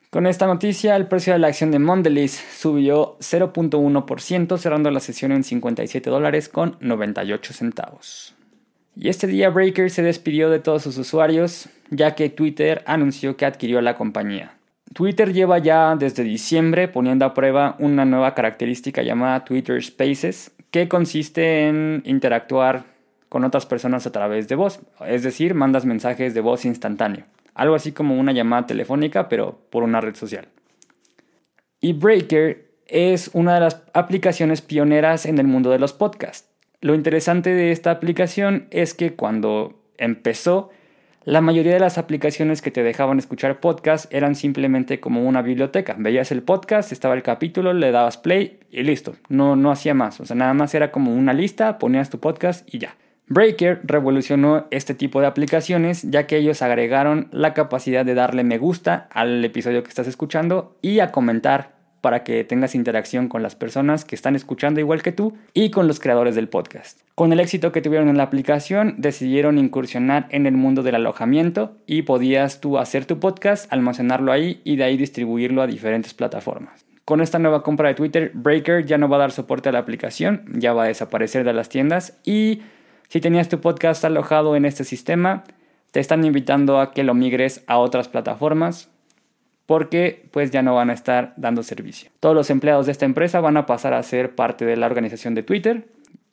Con 0.10 0.25
esta 0.25 0.48
noticia, 0.48 0.96
el 0.96 1.07
precio 1.07 1.34
de 1.34 1.40
la 1.40 1.50
acción 1.50 1.69
de 1.69 1.78
Mondelez 1.78 2.31
subió 2.31 3.18
0.1%, 3.19 4.57
cerrando 4.57 4.90
la 4.90 5.00
sesión 5.01 5.31
en 5.31 5.44
57 5.44 6.10
dólares 6.10 6.50
con 6.50 6.78
98 6.80 7.54
centavos. 7.54 8.36
Y 9.01 9.07
este 9.07 9.28
día 9.28 9.50
Breaker 9.50 9.90
se 9.90 10.04
despidió 10.04 10.50
de 10.50 10.60
todos 10.60 10.84
sus 10.84 10.98
usuarios, 10.98 11.69
ya 11.90 12.16
que 12.16 12.28
Twitter 12.30 12.84
anunció 12.86 13.38
que 13.38 13.46
adquirió 13.46 13.80
la 13.80 13.96
compañía. 13.96 14.57
Twitter 14.94 15.31
lleva 15.31 15.57
ya 15.60 15.96
desde 15.96 16.25
diciembre 16.25 16.90
poniendo 16.90 17.24
a 17.24 17.34
prueba 17.34 17.78
una 17.80 18.04
nueva 18.04 18.36
característica 18.36 19.01
llamada 19.01 19.46
Twitter 19.46 19.81
Spaces, 19.81 20.51
que 20.69 20.90
consiste 20.90 21.69
en 21.69 22.01
interactuar 22.04 22.84
con 23.30 23.46
otras 23.46 23.66
personas 23.66 24.06
a 24.06 24.12
través 24.12 24.50
de 24.50 24.56
voz, 24.56 24.81
es 25.07 25.24
decir, 25.24 25.54
mandas 25.54 25.86
mensajes 25.86 26.34
de 26.34 26.42
voz 26.42 26.66
instantáneo, 26.66 27.24
algo 27.54 27.75
así 27.75 27.94
como 27.94 28.19
una 28.19 28.34
llamada 28.34 28.68
telefónica, 28.68 29.30
pero 29.30 29.62
por 29.69 29.84
una 29.84 30.01
red 30.01 30.16
social. 30.16 30.50
Y 31.80 31.94
Breaker 31.94 32.69
es 32.86 33.30
una 33.31 33.54
de 33.54 33.62
las 33.62 33.81
aplicaciones 33.94 34.62
pioneras 34.62 35.25
en 35.25 35.38
el 35.38 35.48
mundo 35.48 35.69
de 35.69 35.80
los 35.80 35.94
podcasts. 35.94 36.49
Lo 36.81 36.95
interesante 36.95 37.53
de 37.53 37.71
esta 37.71 37.91
aplicación 37.91 38.67
es 38.71 38.93
que 38.93 39.13
cuando 39.13 39.81
empezó, 39.97 40.69
la 41.25 41.41
mayoría 41.41 41.74
de 41.74 41.79
las 41.81 41.98
aplicaciones 41.98 42.62
que 42.62 42.71
te 42.71 42.83
dejaban 42.83 43.19
escuchar 43.19 43.59
podcast 43.59 44.12
eran 44.13 44.33
simplemente 44.33 45.01
como 45.01 45.25
una 45.25 45.41
biblioteca. 45.41 45.98
Veías 46.00 46.31
el 46.31 46.41
podcast, 46.41 46.93
estaba 46.93 47.15
el 47.15 47.21
capítulo, 47.21 47.74
le 47.74 47.91
dabas 47.91 48.15
play 48.15 48.62
y 48.71 48.83
listo. 48.83 49.17
No, 49.27 49.57
no 49.57 49.71
hacía 49.71 49.93
más. 49.93 50.21
O 50.21 50.25
sea, 50.25 50.38
nada 50.38 50.53
más 50.53 50.74
era 50.74 50.89
como 50.89 51.13
una 51.13 51.33
lista, 51.33 51.79
ponías 51.79 52.09
tu 52.09 52.21
podcast 52.21 52.65
y 52.74 52.79
ya. 52.79 52.95
Breaker 53.27 53.81
revolucionó 53.83 54.65
este 54.71 54.95
tipo 54.95 55.19
de 55.19 55.27
aplicaciones 55.27 56.03
ya 56.09 56.27
que 56.27 56.38
ellos 56.38 56.62
agregaron 56.62 57.27
la 57.31 57.53
capacidad 57.53 58.05
de 58.05 58.15
darle 58.15 58.45
me 58.45 58.57
gusta 58.57 59.09
al 59.12 59.43
episodio 59.43 59.83
que 59.83 59.89
estás 59.89 60.07
escuchando 60.07 60.77
y 60.81 61.00
a 61.00 61.12
comentar 61.12 61.78
para 62.01 62.24
que 62.24 62.44
tengas 62.44 62.75
interacción 62.75 63.27
con 63.27 63.44
las 63.44 63.56
personas 63.56 64.06
que 64.06 64.15
están 64.15 64.36
escuchando 64.36 64.79
igual 64.79 65.01
que 65.01 65.12
tú 65.12 65.38
y 65.53 65.72
con 65.72 65.88
los 65.88 66.00
creadores 66.00 66.36
del 66.36 66.50
podcast. 66.50 67.01
Con 67.15 67.34
el 67.34 67.39
éxito 67.39 67.72
que 67.72 67.82
tuvieron 67.82 68.10
en 68.10 68.18
la 68.18 68.24
aplicación, 68.24 68.96
decidieron 68.98 69.58
incursionar 69.58 70.27
en 70.29 70.46
el 70.46 70.56
mundo 70.56 70.84
del 70.84 70.96
alojamiento 70.96 71.75
y 71.86 72.03
podías 72.03 72.62
tú 72.62 72.77
hacer 72.77 73.06
tu 73.06 73.20
podcast, 73.20 73.72
almacenarlo 73.74 74.32
ahí 74.32 74.62
y 74.63 74.77
de 74.77 74.86
ahí 74.86 74.98
distribuirlo 74.98 75.62
a 75.62 75.68
diferentes 75.68 76.13
plataformas. 76.13 76.86
Con 77.06 77.22
esta 77.22 77.39
nueva 77.39 77.63
compra 77.63 77.89
de 77.89 77.96
Twitter, 77.96 78.32
Breaker 78.34 78.86
ya 78.86 78.98
no 78.98 79.10
va 79.10 79.18
a 79.18 79.20
dar 79.20 79.32
soporte 79.32 79.70
a 79.70 79.72
la 79.72 79.79
aplicación, 79.79 80.46
ya 80.53 80.74
va 80.74 80.84
a 80.84 80.88
desaparecer 80.88 81.44
de 81.44 81.53
las 81.53 81.68
tiendas 81.68 82.20
y 82.24 82.62
si 83.08 83.20
tenías 83.20 83.50
tu 83.50 83.60
podcast 83.60 84.06
alojado 84.06 84.56
en 84.56 84.65
este 84.65 84.84
sistema, 84.84 85.44
te 85.91 86.00
están 86.00 86.24
invitando 86.24 86.79
a 86.79 86.91
que 86.94 87.03
lo 87.03 87.15
migres 87.15 87.63
a 87.65 87.79
otras 87.79 88.08
plataformas 88.08 88.89
porque 89.69 90.25
pues 90.31 90.49
ya 90.49 90.63
no 90.63 90.73
van 90.73 90.89
a 90.89 90.93
estar 90.93 91.35
dando 91.38 91.61
servicio. 91.61 92.09
Todos 92.19 92.33
los 92.33 92.49
empleados 92.49 92.88
de 92.88 92.91
esta 92.91 93.05
empresa 93.05 93.39
van 93.39 93.55
a 93.55 93.67
pasar 93.67 93.93
a 93.93 94.01
ser 94.01 94.33
parte 94.33 94.65
de 94.65 94.75
la 94.75 94.88
organización 94.88 95.35
de 95.35 95.43
Twitter 95.43 95.85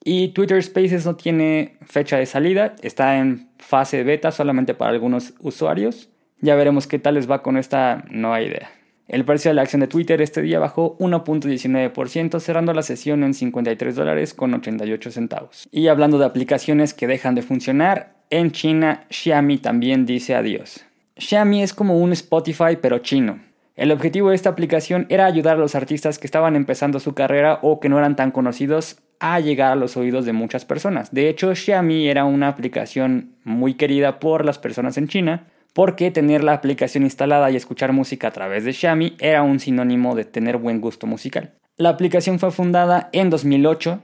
y 0.03 0.29
Twitter 0.29 0.63
Spaces 0.63 1.05
no 1.05 1.17
tiene 1.17 1.77
fecha 1.85 2.17
de 2.17 2.25
salida, 2.25 2.75
está 2.81 3.19
en 3.19 3.51
fase 3.59 4.05
beta 4.05 4.33
solamente 4.33 4.73
para 4.73 4.93
algunos 4.93 5.35
usuarios. 5.41 6.09
Ya 6.41 6.55
veremos 6.55 6.87
qué 6.87 6.99
tal 6.99 7.17
les 7.17 7.31
va 7.31 7.43
con 7.43 7.59
esta 7.59 8.07
nueva 8.09 8.41
idea. 8.41 8.71
El 9.07 9.27
precio 9.27 9.51
de 9.51 9.57
la 9.57 9.63
acción 9.63 9.81
de 9.81 9.89
Twitter 9.89 10.23
este 10.23 10.41
día 10.41 10.59
bajó 10.59 10.97
1.19%, 10.97 12.41
cerrando 12.41 12.73
la 12.73 12.83
sesión 12.83 13.23
en 13.23 13.35
53 13.35 13.95
dólares 13.97 14.33
con 14.33 14.55
88 14.55 15.11
centavos. 15.11 15.69
Y 15.71 15.89
hablando 15.89 16.19
de 16.19 16.25
aplicaciones 16.25 16.95
que 16.95 17.07
dejan 17.07 17.35
de 17.35 17.43
funcionar, 17.43 18.15
en 18.31 18.51
China 18.53 19.05
Xiaomi 19.11 19.59
también 19.59 20.07
dice 20.07 20.35
adiós. 20.35 20.87
Xiaomi 21.19 21.63
es 21.63 21.73
como 21.73 21.99
un 21.99 22.13
Spotify 22.13 22.77
pero 22.81 22.99
chino. 22.99 23.41
El 23.75 23.91
objetivo 23.91 24.31
de 24.31 24.37
esta 24.37 24.51
aplicación 24.51 25.07
era 25.09 25.25
ayudar 25.25 25.57
a 25.57 25.61
los 25.61 25.75
artistas 25.75 26.19
que 26.19 26.27
estaban 26.27 26.57
empezando 26.57 27.01
su 27.01 27.15
carrera 27.15 27.59
o 27.63 27.81
que 27.81 27.89
no 27.89 27.99
eran 27.99 28.17
tan 28.17 28.31
conocidos 28.31 28.99
a 29.19 29.41
llegar 29.41 29.73
a 29.73 29.77
los 29.77 29.97
oídos 29.97 30.27
de 30.27 30.35
muchas 30.35 30.67
personas. 30.67 31.13
De 31.13 31.31
hecho, 31.31 31.55
Xiaomi 31.55 32.09
era 32.09 32.27
una 32.27 32.49
aplicación 32.49 33.35
muy 33.45 33.75
querida 33.75 34.19
por 34.19 34.45
las 34.45 34.59
personas 34.59 34.99
en 34.99 35.09
China, 35.09 35.47
porque 35.73 36.11
tener 36.11 36.45
la 36.45 36.53
aplicación 36.53 37.05
instalada 37.05 37.51
y 37.51 37.57
escuchar 37.57 37.93
música 37.93 38.29
a 38.29 38.33
través 38.33 38.65
de 38.65 38.75
Xiaomi 38.75 39.17
era 39.19 39.43
un 39.43 39.59
sinónimo 39.59 40.15
de 40.15 40.25
tener 40.25 40.59
buen 40.59 40.81
gusto 40.83 41.07
musical. 41.07 41.53
La 41.79 41.91
aplicación 41.91 42.39
fue 42.39 42.51
fundada 42.51 43.09
en 43.13 43.31
2008 43.31 44.03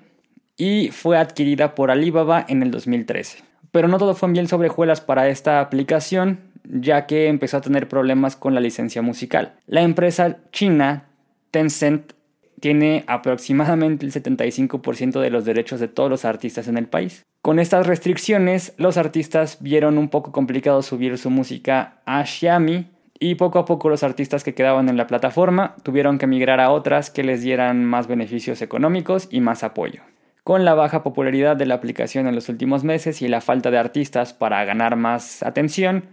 y 0.57 0.89
fue 0.93 1.19
adquirida 1.19 1.75
por 1.75 1.91
Alibaba 1.91 2.45
en 2.49 2.63
el 2.63 2.71
2013. 2.71 3.39
Pero 3.71 3.89
no 3.89 3.99
todo 3.99 4.15
fue 4.15 4.31
bien 4.31 4.49
sobrejuelas 4.49 5.01
para 5.01 5.29
esta 5.29 5.61
aplicación, 5.61 6.52
ya 6.65 7.07
que 7.07 7.29
empezó 7.29 7.57
a 7.57 7.61
tener 7.63 7.89
problemas 7.89 8.37
con 8.37 8.55
la 8.55 8.61
licencia 8.61 9.03
musical. 9.03 9.55
La 9.67 9.83
empresa 9.83 10.39
china 10.53 11.07
Tencent 11.51 12.13
tiene 12.61 13.05
aproximadamente 13.09 14.07
el 14.07 14.13
75% 14.13 15.21
de 15.21 15.31
los 15.31 15.45
derechos 15.45 15.81
de 15.81 15.89
todos 15.89 16.09
los 16.09 16.25
artistas 16.25 16.69
en 16.69 16.79
el 16.79 16.87
país. 16.87 17.25
Con 17.43 17.59
estas 17.59 17.89
restricciones, 17.89 18.73
los 18.77 18.97
artistas 18.97 19.59
vieron 19.61 19.99
un 19.99 20.09
poco 20.09 20.31
complicado 20.31 20.81
subir 20.83 21.19
su 21.19 21.29
música 21.29 22.01
a 22.07 22.25
Xiaomi 22.25 22.87
y 23.19 23.35
poco 23.35 23.59
a 23.59 23.65
poco 23.65 23.89
los 23.89 24.05
artistas 24.05 24.45
que 24.45 24.55
quedaban 24.55 24.89
en 24.89 24.97
la 24.97 25.09
plataforma 25.09 25.75
tuvieron 25.83 26.19
que 26.19 26.29
migrar 26.29 26.61
a 26.61 26.71
otras 26.71 27.11
que 27.11 27.25
les 27.25 27.43
dieran 27.43 27.85
más 27.85 28.07
beneficios 28.07 28.63
económicos 28.63 29.29
y 29.31 29.41
más 29.41 29.65
apoyo. 29.65 30.03
Con 30.45 30.65
la 30.65 30.75
baja 30.75 31.03
popularidad 31.03 31.57
de 31.57 31.67
la 31.67 31.75
aplicación 31.75 32.27
en 32.27 32.35
los 32.35 32.49
últimos 32.49 32.83
meses 32.85 33.23
y 33.23 33.29
la 33.29 33.41
falta 33.41 33.71
de 33.71 33.79
artistas 33.79 34.33
para 34.33 34.65
ganar 34.65 34.97
más 34.97 35.43
atención, 35.43 36.05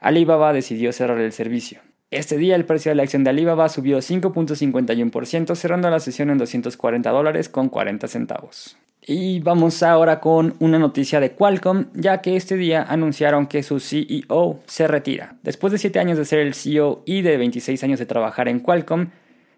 Alibaba 0.00 0.52
decidió 0.52 0.92
cerrar 0.92 1.20
el 1.20 1.32
servicio. 1.32 1.80
Este 2.10 2.38
día 2.38 2.56
el 2.56 2.64
precio 2.64 2.90
de 2.90 2.96
la 2.96 3.04
acción 3.04 3.22
de 3.22 3.30
Alibaba 3.30 3.68
subió 3.68 3.98
5.51%, 3.98 5.54
cerrando 5.54 5.90
la 5.90 6.00
sesión 6.00 6.30
en 6.30 6.38
240 6.38 7.08
dólares 7.10 7.48
con 7.48 7.68
40 7.68 8.08
centavos. 8.08 8.76
Y 9.06 9.40
vamos 9.40 9.82
ahora 9.82 10.20
con 10.20 10.54
una 10.58 10.78
noticia 10.78 11.20
de 11.20 11.32
Qualcomm, 11.32 11.86
ya 11.94 12.20
que 12.20 12.36
este 12.36 12.56
día 12.56 12.82
anunciaron 12.82 13.46
que 13.46 13.62
su 13.62 13.78
CEO 13.78 14.60
se 14.66 14.88
retira. 14.88 15.36
Después 15.42 15.72
de 15.72 15.78
7 15.78 16.00
años 16.00 16.18
de 16.18 16.24
ser 16.24 16.40
el 16.40 16.54
CEO 16.54 17.02
y 17.06 17.22
de 17.22 17.36
26 17.36 17.82
años 17.84 17.98
de 17.98 18.06
trabajar 18.06 18.48
en 18.48 18.60
Qualcomm, 18.60 19.10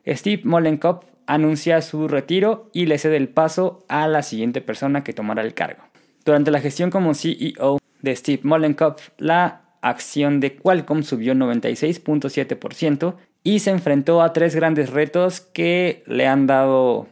Steve 0.07 0.43
Mollenkopf 0.45 1.07
anuncia 1.27 1.81
su 1.81 2.09
retiro 2.09 2.69
y 2.73 2.87
le 2.87 2.99
cede 2.99 3.17
el 3.17 3.29
paso 3.29 3.85
a 3.89 4.07
la 4.09 4.23
siguiente 4.23 4.61
persona 4.61 5.05
que 5.05 5.13
tomará 5.13 5.43
el 5.43 5.55
cargo. 5.55 5.83
Durante 6.25 6.51
la 6.51 6.61
gestión 6.61 6.91
como 6.91 7.15
CEO 7.15 7.79
de 8.03 8.17
Steve 8.17 8.41
Mollenkopf, 8.45 9.11
la 9.19 9.62
acción 9.83 10.41
de 10.41 10.57
Qualcomm 10.57 11.03
subió 11.03 11.35
96.7% 11.35 13.15
y 13.45 13.59
se 13.59 13.71
enfrentó 13.71 14.23
a 14.23 14.33
tres 14.33 14.55
grandes 14.55 14.91
retos 14.91 15.41
que 15.41 16.03
le 16.07 16.27
han 16.27 16.47
dado 16.47 17.09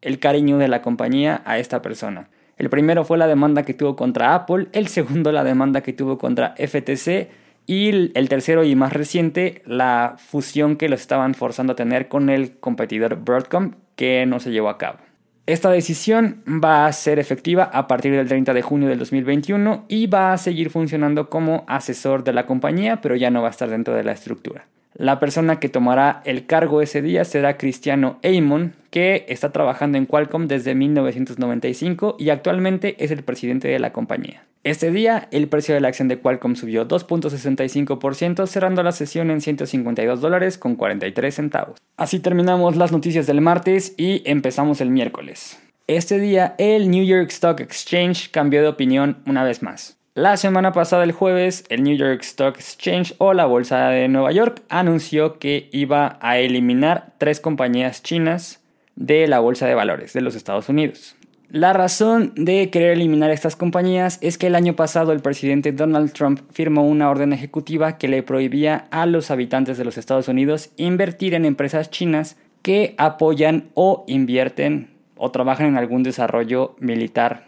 el 0.00 0.18
cariño 0.18 0.58
de 0.58 0.68
la 0.68 0.80
compañía 0.80 1.42
a 1.44 1.58
esta 1.58 1.82
persona. 1.82 2.30
El 2.56 2.70
primero 2.70 3.04
fue 3.04 3.18
la 3.18 3.26
demanda 3.26 3.64
que 3.64 3.74
tuvo 3.74 3.96
contra 3.96 4.34
Apple, 4.34 4.68
el 4.72 4.88
segundo 4.88 5.32
la 5.32 5.44
demanda 5.44 5.80
que 5.80 5.92
tuvo 5.92 6.18
contra 6.18 6.54
FTC 6.56 7.28
y 7.66 8.10
el 8.16 8.28
tercero 8.28 8.64
y 8.64 8.74
más 8.74 8.92
reciente 8.92 9.62
la 9.66 10.16
fusión 10.18 10.76
que 10.76 10.88
lo 10.88 10.94
estaban 10.94 11.34
forzando 11.34 11.72
a 11.72 11.76
tener 11.76 12.08
con 12.08 12.30
el 12.30 12.58
competidor 12.58 13.16
Broadcom 13.16 13.72
que 13.96 14.26
no 14.26 14.40
se 14.40 14.50
llevó 14.50 14.68
a 14.68 14.78
cabo. 14.78 14.98
Esta 15.44 15.70
decisión 15.70 16.42
va 16.46 16.86
a 16.86 16.92
ser 16.92 17.18
efectiva 17.18 17.64
a 17.64 17.88
partir 17.88 18.12
del 18.12 18.28
30 18.28 18.54
de 18.54 18.62
junio 18.62 18.88
del 18.88 19.00
2021 19.00 19.86
y 19.88 20.06
va 20.06 20.32
a 20.32 20.38
seguir 20.38 20.70
funcionando 20.70 21.28
como 21.28 21.64
asesor 21.66 22.22
de 22.22 22.32
la 22.32 22.46
compañía, 22.46 23.00
pero 23.00 23.16
ya 23.16 23.30
no 23.30 23.42
va 23.42 23.48
a 23.48 23.50
estar 23.50 23.68
dentro 23.68 23.94
de 23.94 24.04
la 24.04 24.12
estructura. 24.12 24.66
La 24.94 25.18
persona 25.18 25.58
que 25.58 25.68
tomará 25.68 26.22
el 26.26 26.46
cargo 26.46 26.80
ese 26.80 27.02
día 27.02 27.24
será 27.24 27.56
Cristiano 27.56 28.20
Eamon, 28.22 28.74
que 28.90 29.24
está 29.28 29.50
trabajando 29.50 29.98
en 29.98 30.06
Qualcomm 30.06 30.46
desde 30.46 30.76
1995 30.76 32.16
y 32.20 32.30
actualmente 32.30 33.02
es 33.02 33.10
el 33.10 33.24
presidente 33.24 33.66
de 33.66 33.80
la 33.80 33.92
compañía. 33.92 34.44
Este 34.64 34.92
día, 34.92 35.26
el 35.32 35.48
precio 35.48 35.74
de 35.74 35.80
la 35.80 35.88
acción 35.88 36.06
de 36.06 36.20
Qualcomm 36.20 36.54
subió 36.54 36.86
2.65%, 36.86 38.46
cerrando 38.46 38.84
la 38.84 38.92
sesión 38.92 39.32
en 39.32 39.40
152 39.40 40.20
dólares 40.20 40.56
con 40.56 40.76
43 40.76 41.34
centavos. 41.34 41.80
Así 41.96 42.20
terminamos 42.20 42.76
las 42.76 42.92
noticias 42.92 43.26
del 43.26 43.40
martes 43.40 43.92
y 43.96 44.22
empezamos 44.24 44.80
el 44.80 44.90
miércoles. 44.90 45.58
Este 45.88 46.20
día, 46.20 46.54
el 46.58 46.92
New 46.92 47.04
York 47.04 47.30
Stock 47.30 47.58
Exchange 47.58 48.30
cambió 48.30 48.62
de 48.62 48.68
opinión 48.68 49.18
una 49.26 49.42
vez 49.42 49.64
más. 49.64 49.98
La 50.14 50.36
semana 50.36 50.70
pasada, 50.70 51.02
el 51.02 51.10
jueves, 51.10 51.64
el 51.68 51.82
New 51.82 51.96
York 51.96 52.20
Stock 52.20 52.54
Exchange 52.54 53.16
o 53.18 53.34
la 53.34 53.46
Bolsa 53.46 53.88
de 53.88 54.06
Nueva 54.06 54.30
York 54.30 54.62
anunció 54.68 55.40
que 55.40 55.70
iba 55.72 56.18
a 56.20 56.38
eliminar 56.38 57.14
tres 57.18 57.40
compañías 57.40 58.04
chinas 58.04 58.60
de 58.94 59.26
la 59.26 59.40
Bolsa 59.40 59.66
de 59.66 59.74
Valores 59.74 60.12
de 60.12 60.20
los 60.20 60.36
Estados 60.36 60.68
Unidos. 60.68 61.16
La 61.52 61.74
razón 61.74 62.32
de 62.34 62.70
querer 62.70 62.92
eliminar 62.92 63.30
estas 63.30 63.56
compañías 63.56 64.16
es 64.22 64.38
que 64.38 64.46
el 64.46 64.54
año 64.54 64.74
pasado 64.74 65.12
el 65.12 65.20
presidente 65.20 65.72
Donald 65.72 66.14
Trump 66.14 66.40
firmó 66.50 66.88
una 66.88 67.10
orden 67.10 67.34
ejecutiva 67.34 67.98
que 67.98 68.08
le 68.08 68.22
prohibía 68.22 68.86
a 68.90 69.04
los 69.04 69.30
habitantes 69.30 69.76
de 69.76 69.84
los 69.84 69.98
Estados 69.98 70.28
Unidos 70.28 70.70
invertir 70.78 71.34
en 71.34 71.44
empresas 71.44 71.90
chinas 71.90 72.38
que 72.62 72.94
apoyan 72.96 73.68
o 73.74 74.04
invierten 74.06 74.94
o 75.14 75.30
trabajan 75.30 75.66
en 75.66 75.76
algún 75.76 76.02
desarrollo 76.02 76.74
militar 76.78 77.44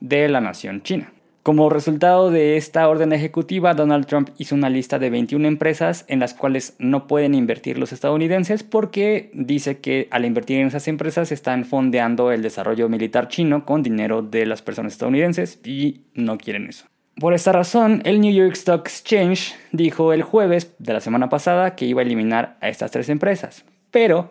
de 0.00 0.30
la 0.30 0.40
nación 0.40 0.82
china. 0.82 1.11
Como 1.42 1.68
resultado 1.70 2.30
de 2.30 2.56
esta 2.56 2.88
orden 2.88 3.12
ejecutiva, 3.12 3.74
Donald 3.74 4.06
Trump 4.06 4.30
hizo 4.38 4.54
una 4.54 4.70
lista 4.70 5.00
de 5.00 5.10
21 5.10 5.48
empresas 5.48 6.04
en 6.06 6.20
las 6.20 6.34
cuales 6.34 6.76
no 6.78 7.08
pueden 7.08 7.34
invertir 7.34 7.78
los 7.78 7.92
estadounidenses 7.92 8.62
porque 8.62 9.28
dice 9.34 9.78
que 9.80 10.06
al 10.12 10.24
invertir 10.24 10.60
en 10.60 10.68
esas 10.68 10.86
empresas 10.86 11.32
están 11.32 11.64
fondeando 11.64 12.30
el 12.30 12.42
desarrollo 12.42 12.88
militar 12.88 13.26
chino 13.26 13.66
con 13.66 13.82
dinero 13.82 14.22
de 14.22 14.46
las 14.46 14.62
personas 14.62 14.92
estadounidenses 14.92 15.58
y 15.64 16.02
no 16.14 16.38
quieren 16.38 16.68
eso. 16.68 16.86
Por 17.16 17.34
esta 17.34 17.50
razón, 17.50 18.02
el 18.04 18.20
New 18.20 18.32
York 18.32 18.52
Stock 18.52 18.86
Exchange 18.86 19.56
dijo 19.72 20.12
el 20.12 20.22
jueves 20.22 20.76
de 20.78 20.92
la 20.92 21.00
semana 21.00 21.28
pasada 21.28 21.74
que 21.74 21.86
iba 21.86 22.02
a 22.02 22.04
eliminar 22.04 22.56
a 22.60 22.68
estas 22.68 22.92
tres 22.92 23.08
empresas. 23.08 23.64
Pero 23.90 24.30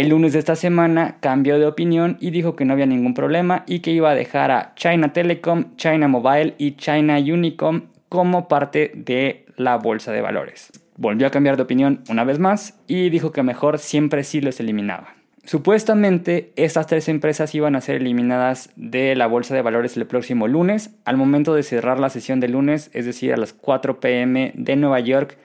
el 0.00 0.10
lunes 0.10 0.34
de 0.34 0.40
esta 0.40 0.56
semana 0.56 1.16
cambió 1.20 1.58
de 1.58 1.64
opinión 1.64 2.18
y 2.20 2.30
dijo 2.30 2.54
que 2.54 2.66
no 2.66 2.74
había 2.74 2.84
ningún 2.84 3.14
problema 3.14 3.64
y 3.66 3.78
que 3.78 3.92
iba 3.92 4.10
a 4.10 4.14
dejar 4.14 4.50
a 4.50 4.74
China 4.74 5.14
Telecom, 5.14 5.74
China 5.76 6.06
Mobile 6.06 6.54
y 6.58 6.72
China 6.72 7.16
Unicom 7.16 7.84
como 8.10 8.46
parte 8.46 8.92
de 8.94 9.46
la 9.56 9.76
bolsa 9.76 10.12
de 10.12 10.20
valores. 10.20 10.70
Volvió 10.98 11.26
a 11.26 11.30
cambiar 11.30 11.56
de 11.56 11.62
opinión 11.62 12.02
una 12.10 12.24
vez 12.24 12.38
más 12.38 12.78
y 12.86 13.08
dijo 13.08 13.32
que 13.32 13.42
mejor 13.42 13.78
siempre 13.78 14.22
sí 14.22 14.42
los 14.42 14.60
eliminaba. 14.60 15.14
Supuestamente 15.44 16.52
estas 16.56 16.86
tres 16.86 17.08
empresas 17.08 17.54
iban 17.54 17.74
a 17.74 17.80
ser 17.80 17.96
eliminadas 17.96 18.68
de 18.76 19.16
la 19.16 19.26
bolsa 19.26 19.54
de 19.54 19.62
valores 19.62 19.96
el 19.96 20.06
próximo 20.06 20.46
lunes, 20.46 20.94
al 21.06 21.16
momento 21.16 21.54
de 21.54 21.62
cerrar 21.62 22.00
la 22.00 22.10
sesión 22.10 22.38
de 22.40 22.48
lunes, 22.48 22.90
es 22.92 23.06
decir, 23.06 23.32
a 23.32 23.38
las 23.38 23.54
4 23.54 23.98
pm 23.98 24.52
de 24.56 24.76
Nueva 24.76 25.00
York, 25.00 25.38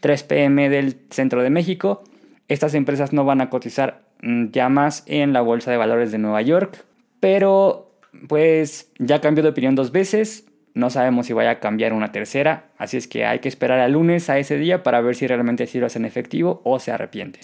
3 0.00 0.22
pm 0.22 0.70
del 0.70 0.96
centro 1.10 1.42
de 1.42 1.50
México 1.50 2.02
estas 2.48 2.74
empresas 2.74 3.12
no 3.12 3.24
van 3.24 3.40
a 3.40 3.50
cotizar 3.50 4.02
mm, 4.22 4.46
ya 4.50 4.68
más 4.68 5.04
en 5.06 5.32
la 5.32 5.40
Bolsa 5.40 5.70
de 5.70 5.76
Valores 5.76 6.12
de 6.12 6.18
Nueva 6.18 6.42
York, 6.42 6.84
pero 7.20 7.92
pues 8.28 8.92
ya 8.98 9.20
cambió 9.20 9.42
de 9.42 9.50
opinión 9.50 9.74
dos 9.74 9.92
veces, 9.92 10.46
no 10.74 10.90
sabemos 10.90 11.26
si 11.26 11.32
vaya 11.32 11.50
a 11.50 11.60
cambiar 11.60 11.92
una 11.92 12.12
tercera, 12.12 12.66
así 12.78 12.96
es 12.96 13.06
que 13.06 13.24
hay 13.26 13.38
que 13.38 13.48
esperar 13.48 13.78
al 13.80 13.92
lunes 13.92 14.28
a 14.28 14.38
ese 14.38 14.58
día 14.58 14.82
para 14.82 15.00
ver 15.00 15.14
si 15.14 15.26
realmente 15.26 15.66
sí 15.66 15.78
lo 15.78 15.86
hacen 15.86 16.04
efectivo 16.04 16.60
o 16.64 16.78
se 16.78 16.90
arrepiente. 16.90 17.40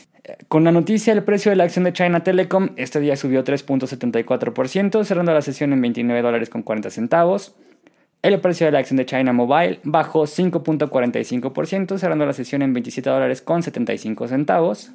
Con 0.48 0.64
la 0.64 0.72
noticia, 0.72 1.12
el 1.12 1.22
precio 1.22 1.50
de 1.50 1.56
la 1.56 1.64
acción 1.64 1.84
de 1.84 1.92
China 1.92 2.22
Telecom 2.22 2.70
este 2.76 3.00
día 3.00 3.16
subió 3.16 3.42
3.74%, 3.42 5.04
cerrando 5.04 5.32
la 5.32 5.42
sesión 5.42 5.72
en 5.72 5.80
29 5.80 6.22
dólares 6.22 6.50
con 6.50 6.62
40 6.62 6.90
centavos. 6.90 7.56
El 8.22 8.38
precio 8.40 8.66
de 8.66 8.72
la 8.72 8.80
acción 8.80 8.98
de 8.98 9.06
China 9.06 9.32
Mobile 9.32 9.80
bajó 9.82 10.24
5.45%, 10.24 11.96
cerrando 11.96 12.26
la 12.26 12.34
sesión 12.34 12.60
en 12.60 12.74
27 12.74 13.08
dólares 13.08 13.40
con 13.40 13.62
75 13.62 14.28
centavos. 14.28 14.92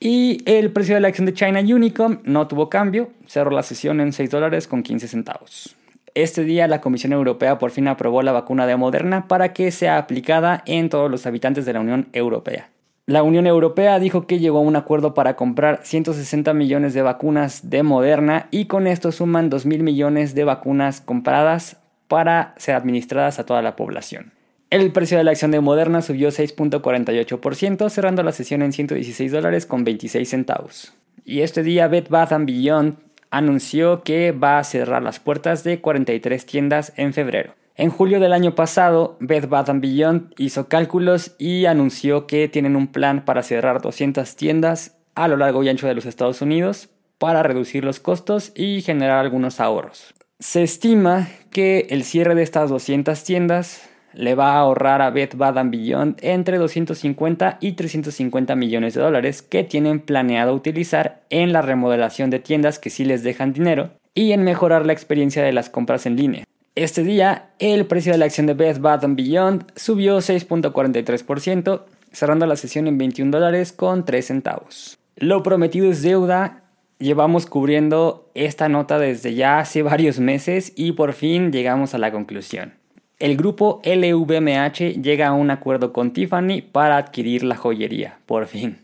Y 0.00 0.42
el 0.44 0.70
precio 0.70 0.94
de 0.94 1.00
la 1.00 1.08
acción 1.08 1.24
de 1.24 1.32
China 1.32 1.60
Unicom 1.60 2.18
no 2.24 2.46
tuvo 2.46 2.68
cambio, 2.68 3.08
cerró 3.26 3.50
la 3.50 3.62
sesión 3.62 4.00
en 4.00 4.12
6 4.12 4.30
dólares 4.30 4.68
con 4.68 4.82
15 4.82 5.08
centavos. 5.08 5.76
Este 6.14 6.44
día 6.44 6.68
la 6.68 6.82
Comisión 6.82 7.14
Europea 7.14 7.58
por 7.58 7.70
fin 7.70 7.88
aprobó 7.88 8.22
la 8.22 8.32
vacuna 8.32 8.66
de 8.66 8.76
Moderna 8.76 9.28
para 9.28 9.54
que 9.54 9.70
sea 9.70 9.96
aplicada 9.96 10.62
en 10.66 10.90
todos 10.90 11.10
los 11.10 11.26
habitantes 11.26 11.64
de 11.64 11.72
la 11.72 11.80
Unión 11.80 12.08
Europea. 12.12 12.68
La 13.06 13.22
Unión 13.22 13.46
Europea 13.46 13.98
dijo 13.98 14.26
que 14.26 14.38
llegó 14.38 14.58
a 14.58 14.62
un 14.62 14.76
acuerdo 14.76 15.14
para 15.14 15.36
comprar 15.36 15.80
160 15.84 16.52
millones 16.52 16.92
de 16.92 17.00
vacunas 17.00 17.70
de 17.70 17.82
Moderna 17.82 18.48
y 18.50 18.66
con 18.66 18.86
esto 18.86 19.10
suman 19.10 19.48
2 19.48 19.64
mil 19.64 19.82
millones 19.82 20.34
de 20.34 20.44
vacunas 20.44 21.00
compradas 21.00 21.78
para 22.08 22.54
ser 22.56 22.74
administradas 22.74 23.38
a 23.38 23.46
toda 23.46 23.62
la 23.62 23.76
población. 23.76 24.32
El 24.70 24.92
precio 24.92 25.16
de 25.16 25.24
la 25.24 25.30
acción 25.30 25.50
de 25.50 25.60
Moderna 25.60 26.02
subió 26.02 26.28
6.48%, 26.28 27.88
cerrando 27.88 28.22
la 28.22 28.32
sesión 28.32 28.60
en 28.62 28.72
116 28.72 29.32
dólares 29.32 29.64
con 29.64 29.84
26 29.84 30.28
centavos. 30.28 30.92
Y 31.24 31.40
este 31.40 31.62
día 31.62 31.88
Bed 31.88 32.08
Bath 32.10 32.32
Beyond 32.38 32.96
anunció 33.30 34.02
que 34.02 34.32
va 34.32 34.58
a 34.58 34.64
cerrar 34.64 35.02
las 35.02 35.20
puertas 35.20 35.64
de 35.64 35.80
43 35.80 36.44
tiendas 36.44 36.92
en 36.96 37.14
febrero. 37.14 37.54
En 37.76 37.90
julio 37.90 38.18
del 38.20 38.32
año 38.32 38.54
pasado, 38.54 39.16
Bed 39.20 39.48
Bath 39.48 39.70
Beyond 39.72 40.34
hizo 40.36 40.68
cálculos 40.68 41.34
y 41.38 41.66
anunció 41.66 42.26
que 42.26 42.48
tienen 42.48 42.76
un 42.76 42.88
plan 42.88 43.24
para 43.24 43.42
cerrar 43.42 43.80
200 43.80 44.36
tiendas 44.36 44.96
a 45.14 45.28
lo 45.28 45.36
largo 45.36 45.62
y 45.62 45.68
ancho 45.68 45.86
de 45.86 45.94
los 45.94 46.04
Estados 46.04 46.42
Unidos 46.42 46.90
para 47.18 47.42
reducir 47.42 47.84
los 47.84 48.00
costos 48.00 48.52
y 48.54 48.82
generar 48.82 49.18
algunos 49.18 49.60
ahorros. 49.60 50.14
Se 50.40 50.62
estima 50.62 51.26
que 51.50 51.88
el 51.90 52.04
cierre 52.04 52.36
de 52.36 52.44
estas 52.44 52.70
200 52.70 53.24
tiendas 53.24 53.82
le 54.14 54.36
va 54.36 54.52
a 54.52 54.60
ahorrar 54.60 55.02
a 55.02 55.10
Bed 55.10 55.30
Bath 55.34 55.68
Beyond 55.68 56.20
entre 56.22 56.58
250 56.58 57.58
y 57.60 57.72
350 57.72 58.54
millones 58.54 58.94
de 58.94 59.00
dólares 59.00 59.42
que 59.42 59.64
tienen 59.64 59.98
planeado 59.98 60.54
utilizar 60.54 61.22
en 61.30 61.52
la 61.52 61.60
remodelación 61.60 62.30
de 62.30 62.38
tiendas 62.38 62.78
que 62.78 62.88
sí 62.88 63.04
les 63.04 63.24
dejan 63.24 63.52
dinero 63.52 63.90
y 64.14 64.30
en 64.30 64.44
mejorar 64.44 64.86
la 64.86 64.92
experiencia 64.92 65.42
de 65.42 65.52
las 65.52 65.70
compras 65.70 66.06
en 66.06 66.14
línea. 66.14 66.44
Este 66.76 67.02
día, 67.02 67.50
el 67.58 67.86
precio 67.86 68.12
de 68.12 68.18
la 68.18 68.26
acción 68.26 68.46
de 68.46 68.54
Bed 68.54 68.78
Bath 68.78 69.04
Beyond 69.08 69.72
subió 69.74 70.18
6.43%, 70.18 71.82
cerrando 72.12 72.46
la 72.46 72.54
sesión 72.54 72.86
en 72.86 72.96
21 72.96 73.32
dólares 73.32 73.72
con 73.72 74.04
3 74.04 74.24
centavos. 74.24 74.98
Lo 75.16 75.42
prometido 75.42 75.90
es 75.90 76.02
deuda. 76.02 76.62
Llevamos 76.98 77.46
cubriendo 77.46 78.28
esta 78.34 78.68
nota 78.68 78.98
desde 78.98 79.34
ya 79.34 79.58
hace 79.58 79.82
varios 79.82 80.18
meses 80.18 80.72
y 80.74 80.92
por 80.92 81.12
fin 81.12 81.52
llegamos 81.52 81.94
a 81.94 81.98
la 81.98 82.10
conclusión. 82.10 82.74
El 83.18 83.36
grupo 83.36 83.80
LVMH 83.84 85.00
llega 85.02 85.28
a 85.28 85.32
un 85.32 85.50
acuerdo 85.50 85.92
con 85.92 86.12
Tiffany 86.12 86.62
para 86.62 86.96
adquirir 86.96 87.42
la 87.42 87.56
joyería, 87.56 88.18
por 88.26 88.46
fin. 88.46 88.78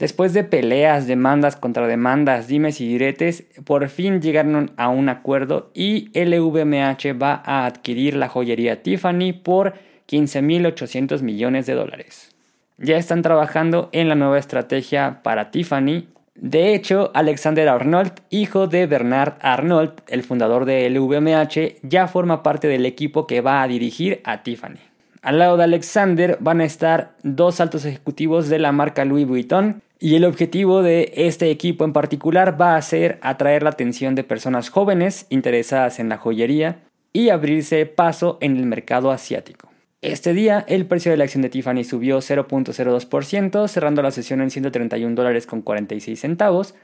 Después 0.00 0.32
de 0.32 0.44
peleas, 0.44 1.06
demandas, 1.06 1.56
contrademandas, 1.56 2.48
dimes 2.48 2.80
y 2.80 2.88
diretes, 2.88 3.44
por 3.64 3.86
fin 3.88 4.22
llegaron 4.22 4.72
a 4.76 4.88
un 4.88 5.08
acuerdo 5.08 5.70
y 5.74 6.08
LVMH 6.18 7.20
va 7.20 7.42
a 7.44 7.66
adquirir 7.66 8.16
la 8.16 8.28
joyería 8.28 8.82
Tiffany 8.82 9.32
por 9.34 9.74
15.800 10.08 11.22
millones 11.22 11.66
de 11.66 11.74
dólares. 11.74 12.34
Ya 12.78 12.96
están 12.96 13.20
trabajando 13.20 13.90
en 13.92 14.08
la 14.08 14.14
nueva 14.14 14.38
estrategia 14.38 15.20
para 15.22 15.50
Tiffany. 15.50 16.08
De 16.40 16.74
hecho, 16.74 17.10
Alexander 17.12 17.68
Arnold, 17.68 18.12
hijo 18.30 18.66
de 18.66 18.86
Bernard 18.86 19.34
Arnold, 19.42 19.92
el 20.08 20.22
fundador 20.22 20.64
de 20.64 20.88
LVMH, 20.88 21.80
ya 21.82 22.08
forma 22.08 22.42
parte 22.42 22.66
del 22.66 22.86
equipo 22.86 23.26
que 23.26 23.42
va 23.42 23.62
a 23.62 23.68
dirigir 23.68 24.22
a 24.24 24.42
Tiffany. 24.42 24.78
Al 25.20 25.38
lado 25.38 25.58
de 25.58 25.64
Alexander 25.64 26.38
van 26.40 26.62
a 26.62 26.64
estar 26.64 27.12
dos 27.22 27.60
altos 27.60 27.84
ejecutivos 27.84 28.48
de 28.48 28.58
la 28.58 28.72
marca 28.72 29.04
Louis 29.04 29.26
Vuitton, 29.26 29.82
y 29.98 30.14
el 30.14 30.24
objetivo 30.24 30.82
de 30.82 31.12
este 31.14 31.50
equipo 31.50 31.84
en 31.84 31.92
particular 31.92 32.58
va 32.58 32.76
a 32.76 32.82
ser 32.82 33.18
atraer 33.20 33.62
la 33.62 33.68
atención 33.68 34.14
de 34.14 34.24
personas 34.24 34.70
jóvenes 34.70 35.26
interesadas 35.28 36.00
en 36.00 36.08
la 36.08 36.16
joyería 36.16 36.78
y 37.12 37.28
abrirse 37.28 37.84
paso 37.84 38.38
en 38.40 38.56
el 38.56 38.64
mercado 38.64 39.10
asiático. 39.10 39.69
Este 40.02 40.32
día 40.32 40.64
el 40.66 40.86
precio 40.86 41.10
de 41.10 41.18
la 41.18 41.24
acción 41.24 41.42
de 41.42 41.50
Tiffany 41.50 41.84
subió 41.84 42.20
0.02%, 42.20 43.68
cerrando 43.68 44.00
la 44.00 44.10
sesión 44.10 44.40
en 44.40 44.50
131 44.50 45.14
dólares 45.14 45.44
con 45.46 45.60
46 45.60 46.18
centavos, 46.18 46.74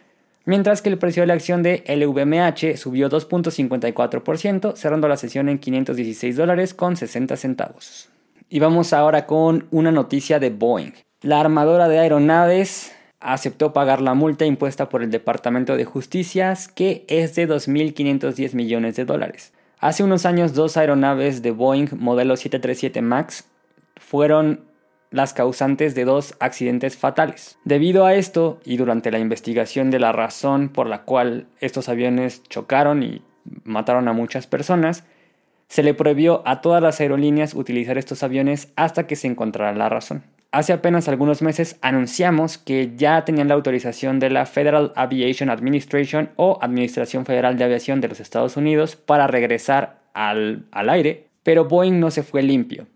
mientras 0.45 0.83
que 0.83 0.91
el 0.91 0.99
precio 0.99 1.23
de 1.23 1.29
la 1.29 1.33
acción 1.33 1.63
de 1.63 1.83
LVMH 1.89 2.77
subió 2.77 3.09
2.54%, 3.09 4.77
cerrando 4.77 5.09
la 5.09 5.17
sesión 5.17 5.49
en 5.49 5.59
516 5.59 6.37
dólares 6.37 6.75
con 6.75 6.99
60 6.99 7.39
centavos. 7.39 8.11
Y 8.51 8.59
vamos 8.59 8.93
ahora 8.93 9.25
con 9.25 9.67
una 9.71 9.93
noticia 9.93 10.39
de 10.39 10.51
Boeing. 10.51 10.93
La 11.23 11.41
armadora 11.41 11.89
de 11.89 11.99
aeronaves 11.99 12.93
aceptó 13.21 13.73
pagar 13.73 14.03
la 14.03 14.13
multa 14.13 14.45
impuesta 14.45 14.91
por 14.91 15.03
el 15.03 15.11
Departamento 15.11 15.79
de 15.79 15.87
Justicia, 15.87 16.55
que 16.75 17.07
es 17.09 17.35
de 17.35 17.49
2.510 17.49 18.53
millones 18.53 18.95
de 18.97 19.07
dólares. 19.07 19.55
Hace 19.79 20.03
unos 20.03 20.25
años 20.25 20.55
dos 20.55 20.79
aeronaves 20.79 21.43
de 21.43 21.51
Boeing 21.51 21.89
modelo 21.99 22.37
737 22.37 23.03
MAX 23.03 23.45
fueron 23.97 24.65
las 25.11 25.35
causantes 25.35 25.95
de 25.95 26.07
dos 26.07 26.35
accidentes 26.41 26.97
fatales. 26.97 27.59
Debido 27.65 28.07
a 28.07 28.15
esto, 28.15 28.59
y 28.65 28.79
durante 28.79 29.11
la 29.11 29.19
investigación 29.19 29.91
de 29.91 30.01
la 30.01 30.13
razón 30.13 30.71
por 30.71 30.87
la 30.87 31.03
cual 31.03 31.49
estos 31.61 31.91
aviones 31.91 32.43
chocaron 32.45 33.03
y 33.03 33.23
mataron 33.65 34.09
a 34.09 34.15
muchas 34.15 34.47
personas, 34.47 35.05
se 35.69 35.83
le 35.83 35.93
prohibió 35.93 36.43
a 36.47 36.63
todas 36.63 36.83
las 36.83 37.01
aerolíneas 37.01 37.53
utilizar 37.55 37.99
estos 37.99 38.23
aviones 38.23 38.73
hasta 38.77 39.07
que 39.07 39.17
se 39.17 39.27
encontrara 39.27 39.77
la 39.77 39.91
razón. 39.91 40.25
Hace 40.53 40.73
apenas 40.73 41.09
algunos 41.09 41.43
meses 41.43 41.77
anunciamos 41.83 42.57
que 42.57 42.93
ya 42.97 43.25
tenían 43.25 43.49
la 43.49 43.55
autorización 43.55 44.19
de 44.19 44.31
la 44.31 44.47
Federal 44.47 44.93
Aviation 44.97 45.51
Administration 45.51 46.31
o 46.37 46.59
Administración 46.63 47.27
Federal 47.27 47.59
de 47.59 47.65
Aviación 47.65 48.01
de 48.01 48.09
los 48.09 48.21
Estados 48.21 48.57
Unidos 48.57 48.97
para 48.97 49.27
regresar 49.27 50.01
al, 50.15 50.65
al 50.71 50.89
aire, 50.89 51.27
pero 51.43 51.67
Boeing 51.67 52.01
no 52.01 52.11
se 52.11 52.23
fue 52.23 52.43
limpio, 52.43 52.87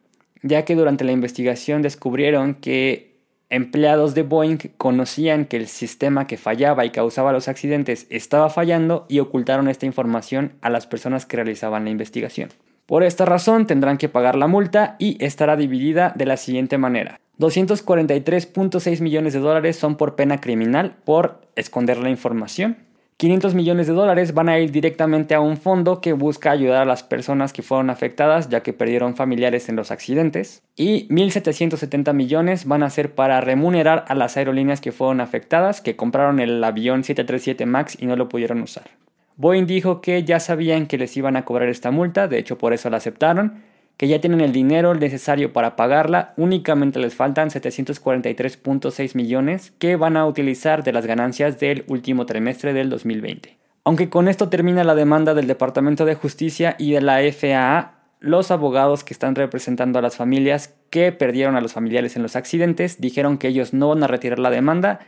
ya 0.42 0.64
que 0.64 0.74
durante 0.74 1.04
la 1.04 1.12
investigación 1.12 1.82
descubrieron 1.82 2.54
que 2.54 3.10
empleados 3.50 4.14
de 4.14 4.22
Boeing 4.22 4.58
conocían 4.78 5.44
que 5.44 5.56
el 5.56 5.66
sistema 5.66 6.26
que 6.26 6.38
fallaba 6.38 6.84
y 6.86 6.90
causaba 6.90 7.32
los 7.32 7.48
accidentes 7.48 8.06
estaba 8.08 8.48
fallando 8.48 9.06
y 9.08 9.18
ocultaron 9.18 9.68
esta 9.68 9.86
información 9.86 10.52
a 10.62 10.70
las 10.70 10.86
personas 10.86 11.26
que 11.26 11.36
realizaban 11.36 11.84
la 11.84 11.90
investigación. 11.90 12.50
Por 12.86 13.02
esta 13.02 13.24
razón 13.24 13.66
tendrán 13.66 13.98
que 13.98 14.08
pagar 14.08 14.36
la 14.36 14.46
multa 14.46 14.96
y 14.98 15.22
estará 15.24 15.56
dividida 15.56 16.12
de 16.16 16.26
la 16.26 16.36
siguiente 16.36 16.78
manera. 16.78 17.20
243.6 17.40 19.00
millones 19.00 19.33
de 19.33 19.38
dólares 19.38 19.76
son 19.76 19.96
por 19.96 20.14
pena 20.14 20.42
criminal 20.42 20.96
por 21.05 21.40
esconder 21.57 21.96
la 21.96 22.11
información. 22.11 22.76
500 23.16 23.55
millones 23.55 23.87
de 23.87 23.94
dólares 23.94 24.35
van 24.35 24.50
a 24.50 24.59
ir 24.59 24.70
directamente 24.72 25.35
a 25.35 25.40
un 25.40 25.57
fondo 25.57 26.03
que 26.03 26.12
busca 26.12 26.50
ayudar 26.50 26.83
a 26.83 26.85
las 26.87 27.03
personas 27.03 27.53
que 27.53 27.62
fueron 27.62 27.90
afectadas 27.90 28.48
ya 28.50 28.62
que 28.62 28.72
perdieron 28.74 29.16
familiares 29.16 29.68
en 29.70 29.76
los 29.76 29.90
accidentes. 29.90 30.62
Y 30.76 31.09
1.770 31.09 32.12
millones 32.12 32.66
van 32.66 32.83
a 32.83 32.90
ser 32.90 33.14
para 33.14 33.40
remunerar 33.40 34.05
a 34.09 34.14
las 34.14 34.37
aerolíneas 34.37 34.83
que 34.83 34.92
fueron 34.92 35.20
afectadas, 35.22 35.81
que 35.81 35.96
compraron 35.96 36.40
el 36.40 36.62
avión 36.62 37.05
737 37.05 37.64
MAX 37.64 37.96
y 38.00 38.07
no 38.07 38.16
lo 38.16 38.29
pudieron 38.29 38.61
usar. 38.61 38.90
Boeing 39.37 39.66
dijo 39.66 40.03
que 40.03 40.24
ya 40.24 40.40
sabían 40.40 40.87
que 40.87 40.98
les 40.98 41.16
iban 41.16 41.37
a 41.37 41.46
cobrar 41.46 41.70
esta 41.70 41.90
multa, 41.90 42.29
de 42.29 42.38
hecho 42.38 42.59
por 42.59 42.74
eso 42.74 42.90
la 42.90 42.98
aceptaron, 42.98 43.62
que 44.00 44.08
ya 44.08 44.18
tienen 44.18 44.40
el 44.40 44.52
dinero 44.52 44.94
necesario 44.94 45.52
para 45.52 45.76
pagarla, 45.76 46.32
únicamente 46.38 46.98
les 46.98 47.14
faltan 47.14 47.50
743.6 47.50 49.14
millones 49.14 49.74
que 49.78 49.96
van 49.96 50.16
a 50.16 50.24
utilizar 50.24 50.82
de 50.82 50.94
las 50.94 51.04
ganancias 51.04 51.60
del 51.60 51.84
último 51.86 52.24
trimestre 52.24 52.72
del 52.72 52.88
2020. 52.88 53.58
Aunque 53.84 54.08
con 54.08 54.28
esto 54.28 54.48
termina 54.48 54.84
la 54.84 54.94
demanda 54.94 55.34
del 55.34 55.46
Departamento 55.46 56.06
de 56.06 56.14
Justicia 56.14 56.76
y 56.78 56.92
de 56.92 57.02
la 57.02 57.18
FAA, 57.30 57.98
los 58.20 58.50
abogados 58.50 59.04
que 59.04 59.12
están 59.12 59.34
representando 59.34 59.98
a 59.98 60.02
las 60.02 60.16
familias 60.16 60.74
que 60.88 61.12
perdieron 61.12 61.56
a 61.56 61.60
los 61.60 61.74
familiares 61.74 62.16
en 62.16 62.22
los 62.22 62.36
accidentes 62.36 63.02
dijeron 63.02 63.36
que 63.36 63.48
ellos 63.48 63.74
no 63.74 63.90
van 63.90 64.02
a 64.02 64.06
retirar 64.06 64.38
la 64.38 64.48
demanda 64.48 65.00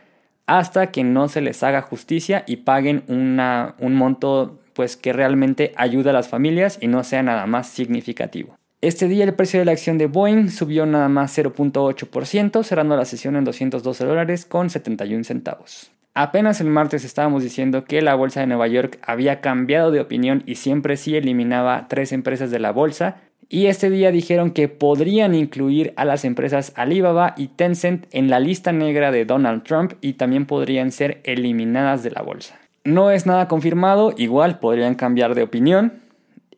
hasta 0.44 0.88
que 0.88 1.02
no 1.02 1.28
se 1.28 1.40
les 1.40 1.62
haga 1.62 1.80
justicia 1.80 2.44
y 2.46 2.56
paguen 2.56 3.04
un 3.08 3.94
monto 3.94 4.60
pues 4.74 4.98
que 4.98 5.14
realmente 5.14 5.72
ayude 5.76 6.10
a 6.10 6.12
las 6.12 6.28
familias 6.28 6.76
y 6.78 6.88
no 6.88 7.02
sea 7.04 7.22
nada 7.22 7.46
más 7.46 7.68
significativo. 7.68 8.58
Este 8.82 9.06
día 9.06 9.22
el 9.22 9.34
precio 9.34 9.60
de 9.60 9.64
la 9.64 9.70
acción 9.70 9.96
de 9.96 10.06
Boeing 10.06 10.48
subió 10.48 10.86
nada 10.86 11.08
más 11.08 11.38
0.8%, 11.38 12.64
cerrando 12.64 12.96
la 12.96 13.04
sesión 13.04 13.36
en 13.36 13.44
212 13.44 14.04
dólares 14.04 14.44
con 14.44 14.70
71 14.70 15.22
centavos. 15.22 15.92
Apenas 16.14 16.60
el 16.60 16.66
martes 16.66 17.04
estábamos 17.04 17.44
diciendo 17.44 17.84
que 17.84 18.02
la 18.02 18.16
bolsa 18.16 18.40
de 18.40 18.48
Nueva 18.48 18.66
York 18.66 18.98
había 19.06 19.40
cambiado 19.40 19.92
de 19.92 20.00
opinión 20.00 20.42
y 20.46 20.56
siempre 20.56 20.96
sí 20.96 21.14
eliminaba 21.14 21.86
tres 21.88 22.10
empresas 22.10 22.50
de 22.50 22.58
la 22.58 22.72
bolsa, 22.72 23.18
y 23.48 23.66
este 23.66 23.88
día 23.88 24.10
dijeron 24.10 24.50
que 24.50 24.66
podrían 24.66 25.36
incluir 25.36 25.92
a 25.94 26.04
las 26.04 26.24
empresas 26.24 26.72
Alibaba 26.74 27.34
y 27.36 27.48
Tencent 27.48 28.06
en 28.10 28.30
la 28.30 28.40
lista 28.40 28.72
negra 28.72 29.12
de 29.12 29.24
Donald 29.24 29.62
Trump 29.62 29.92
y 30.00 30.14
también 30.14 30.44
podrían 30.44 30.90
ser 30.90 31.20
eliminadas 31.22 32.02
de 32.02 32.10
la 32.10 32.22
bolsa. 32.22 32.58
No 32.82 33.12
es 33.12 33.26
nada 33.26 33.46
confirmado, 33.46 34.12
igual 34.16 34.58
podrían 34.58 34.96
cambiar 34.96 35.36
de 35.36 35.44
opinión, 35.44 36.00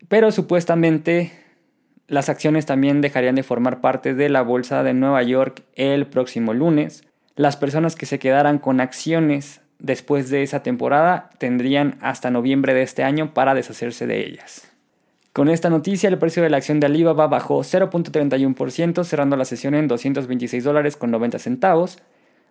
pero 0.09 0.33
supuestamente 0.33 1.44
las 2.07 2.29
acciones 2.29 2.67
también 2.67 3.01
dejarían 3.01 3.35
de 3.35 3.43
formar 3.43 3.81
parte 3.81 4.15
de 4.15 4.29
la 4.29 4.43
bolsa 4.43 4.83
de 4.83 4.95
Nueva 4.95 5.23
York 5.23 5.63
el 5.75 6.07
próximo 6.07 6.53
lunes. 6.53 7.05
Las 7.37 7.57
personas 7.57 7.97
que 7.97 8.07
se 8.07 8.19
quedaran 8.19 8.59
con 8.59 8.81
acciones 8.81 9.61
después 9.79 10.31
de 10.31 10.43
esa 10.43 10.63
temporada 10.63 11.31
tendrían 11.39 11.97
hasta 12.01 12.31
noviembre 12.31 12.75
de 12.75 12.83
este 12.83 13.03
año 13.03 13.33
para 13.35 13.55
deshacerse 13.55 14.07
de 14.07 14.27
ellas. 14.27 14.71
Con 15.33 15.49
esta 15.49 15.69
noticia, 15.69 16.09
el 16.09 16.19
precio 16.19 16.45
de 16.45 16.51
la 16.51 16.59
acción 16.59 16.79
de 16.79 16.87
Alibaba 16.87 17.27
bajó 17.27 17.61
0.31%, 17.61 19.03
cerrando 19.03 19.37
la 19.37 19.45
sesión 19.45 19.75
en 19.75 19.89
226 19.89 20.63
dólares 20.63 20.97
con 20.97 21.11
90 21.11 21.41
centavos, 21.41 21.99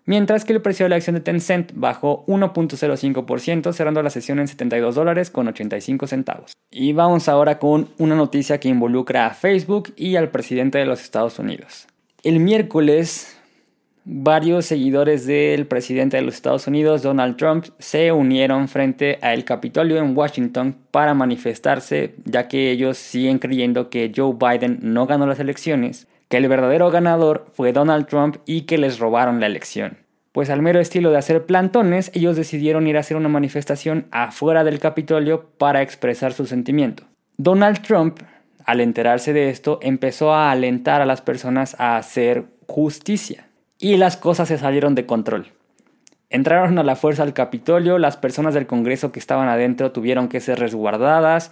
mientras 0.06 0.46
que 0.46 0.54
el 0.54 0.62
precio 0.62 0.86
de 0.86 0.90
la 0.90 0.96
acción 0.98 1.16
de 1.16 1.22
Tencent 1.22 1.72
bajó 1.76 2.26
1.05%, 2.28 3.74
cerrando 3.74 4.04
la 4.04 4.10
sesión 4.10 4.40
en 4.40 4.48
72 4.48 4.96
dólares 4.96 5.30
con 5.30 5.48
85 5.48 6.08
centavos. 6.08 6.54
Y 6.72 6.94
vamos 6.94 7.30
ahora 7.30 7.60
con 7.60 7.90
una 7.98 8.16
noticia 8.16 8.60
que 8.60 8.70
involucra 8.70 9.28
a 9.28 9.34
Facebook 9.34 9.94
y 9.96 10.16
al 10.16 10.30
presidente 10.30 10.78
de 10.78 10.86
los 10.86 11.02
Estados 11.02 11.40
Unidos. 11.40 11.88
El 12.24 12.40
miércoles, 12.40 13.38
varios 14.06 14.66
seguidores 14.66 15.26
del 15.26 15.68
presidente 15.68 16.18
de 16.18 16.24
los 16.24 16.36
Estados 16.36 16.68
Unidos, 16.68 17.02
Donald 17.02 17.38
Trump, 17.38 17.66
se 17.80 18.12
unieron 18.12 18.68
frente 18.68 19.20
al 19.22 19.44
Capitolio 19.46 19.98
en 19.98 20.16
Washington 20.16 20.78
para 20.92 21.14
manifestarse, 21.14 22.16
ya 22.26 22.48
que 22.48 22.72
ellos 22.72 22.98
siguen 22.98 23.40
creyendo 23.40 23.90
que 23.90 24.12
Joe 24.16 24.36
Biden 24.40 24.80
no 24.82 25.06
ganó 25.06 25.26
las 25.28 25.40
elecciones, 25.40 26.08
que 26.34 26.38
el 26.38 26.48
verdadero 26.48 26.90
ganador 26.90 27.46
fue 27.54 27.74
Donald 27.74 28.08
Trump 28.08 28.38
y 28.48 28.62
que 28.62 28.80
les 28.80 28.98
robaron 28.98 29.40
la 29.40 29.46
elección. 29.46 30.00
Pues 30.32 30.50
al 30.50 30.64
mero 30.64 30.80
estilo 30.80 31.12
de 31.12 31.20
hacer 31.20 31.46
plantones, 31.46 32.10
ellos 32.16 32.36
decidieron 32.36 32.88
ir 32.88 32.98
a 32.98 33.02
hacer 33.02 33.18
una 33.18 33.30
manifestación 33.30 34.08
afuera 34.10 34.64
del 34.64 34.80
Capitolio 34.80 35.46
para 35.60 35.84
expresar 35.84 36.34
su 36.34 36.48
sentimiento. 36.48 37.04
Donald 37.38 37.84
Trump, 37.84 38.22
al 38.66 38.82
enterarse 38.82 39.32
de 39.32 39.52
esto, 39.52 39.78
empezó 39.84 40.34
a 40.34 40.50
alentar 40.50 41.04
a 41.04 41.06
las 41.06 41.22
personas 41.22 41.80
a 41.80 41.98
hacer 41.98 42.46
justicia. 42.66 43.48
Y 43.78 43.98
las 43.98 44.18
cosas 44.18 44.48
se 44.48 44.58
salieron 44.58 44.96
de 44.96 45.06
control. 45.06 45.52
Entraron 46.32 46.80
a 46.80 46.84
la 46.84 46.96
fuerza 46.96 47.22
al 47.22 47.36
Capitolio, 47.36 48.00
las 48.00 48.18
personas 48.18 48.56
del 48.56 48.66
Congreso 48.66 49.12
que 49.12 49.20
estaban 49.20 49.50
adentro 49.50 49.92
tuvieron 49.92 50.30
que 50.30 50.40
ser 50.40 50.58
resguardadas, 50.58 51.52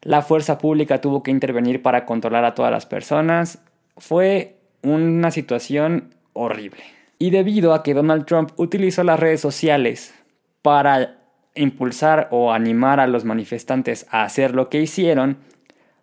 la 0.00 0.22
fuerza 0.22 0.58
pública 0.58 1.00
tuvo 1.00 1.24
que 1.24 1.32
intervenir 1.32 1.82
para 1.82 2.04
controlar 2.04 2.44
a 2.44 2.54
todas 2.54 2.70
las 2.70 2.86
personas. 2.86 3.60
Fue 3.96 4.56
una 4.82 5.30
situación 5.30 6.14
horrible. 6.32 6.82
Y 7.18 7.30
debido 7.30 7.72
a 7.72 7.82
que 7.82 7.94
Donald 7.94 8.26
Trump 8.26 8.50
utilizó 8.56 9.04
las 9.04 9.20
redes 9.20 9.40
sociales 9.40 10.14
para 10.60 11.18
impulsar 11.54 12.28
o 12.30 12.52
animar 12.52 13.00
a 13.00 13.06
los 13.06 13.24
manifestantes 13.24 14.06
a 14.10 14.24
hacer 14.24 14.54
lo 14.54 14.68
que 14.68 14.80
hicieron, 14.80 15.36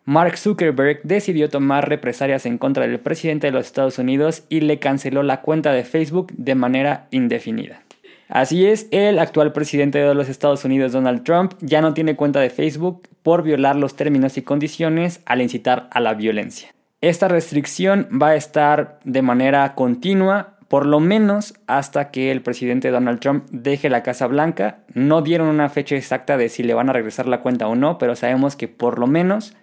Mark 0.06 0.38
Zuckerberg 0.38 1.02
decidió 1.04 1.49
tomar 1.49 1.88
represalias 1.88 2.45
en 2.45 2.58
contra 2.58 2.88
del 2.88 2.99
presidente 2.99 3.47
de 3.47 3.52
los 3.52 3.67
Estados 3.67 3.99
Unidos 3.99 4.43
y 4.49 4.62
le 4.62 4.80
canceló 4.80 5.21
la 5.23 5.41
cuenta 5.41 5.71
de 5.71 5.84
Facebook 5.84 6.32
de 6.36 6.56
manera 6.56 7.08
indefinida. 7.12 7.84
Así 8.28 8.65
es, 8.65 8.88
el 8.91 9.19
actual 9.19 9.54
presidente 9.54 9.99
de 9.99 10.13
los 10.13 10.30
Estados 10.30 10.63
Unidos, 10.63 10.93
Donald 10.93 11.23
Trump, 11.23 11.54
ya 11.62 11.82
no 11.82 11.93
tiene 11.93 12.15
cuenta 12.15 12.39
de 12.39 12.49
Facebook 12.49 13.08
por 13.23 13.43
violar 13.43 13.75
los 13.75 13.95
términos 13.95 14.38
y 14.38 14.43
condiciones 14.43 15.21
al 15.25 15.41
incitar 15.41 15.89
a 15.91 15.99
la 15.99 16.13
violencia. 16.13 16.69
Esta 17.01 17.29
restricción 17.29 18.09
va 18.21 18.29
a 18.29 18.35
estar 18.35 18.99
de 19.05 19.21
manera 19.21 19.73
continua, 19.73 20.57
por 20.67 20.85
lo 20.85 20.99
menos 20.99 21.53
hasta 21.65 22.12
que 22.12 22.29
el 22.29 22.41
presidente 22.41 22.91
Donald 22.91 23.21
Trump 23.21 23.45
deje 23.51 23.89
la 23.89 24.03
Casa 24.03 24.27
Blanca. 24.27 24.79
No 24.93 25.21
dieron 25.21 25.47
una 25.47 25.69
fecha 25.69 25.95
exacta 25.95 26.35
de 26.35 26.49
si 26.49 26.62
le 26.62 26.73
van 26.73 26.89
a 26.89 26.93
regresar 26.93 27.25
la 27.25 27.39
cuenta 27.39 27.67
o 27.67 27.75
no, 27.75 27.97
pero 27.97 28.17
sabemos 28.17 28.57
que 28.57 28.67
por 28.67 28.99
lo 28.99 29.07
menos 29.07 29.55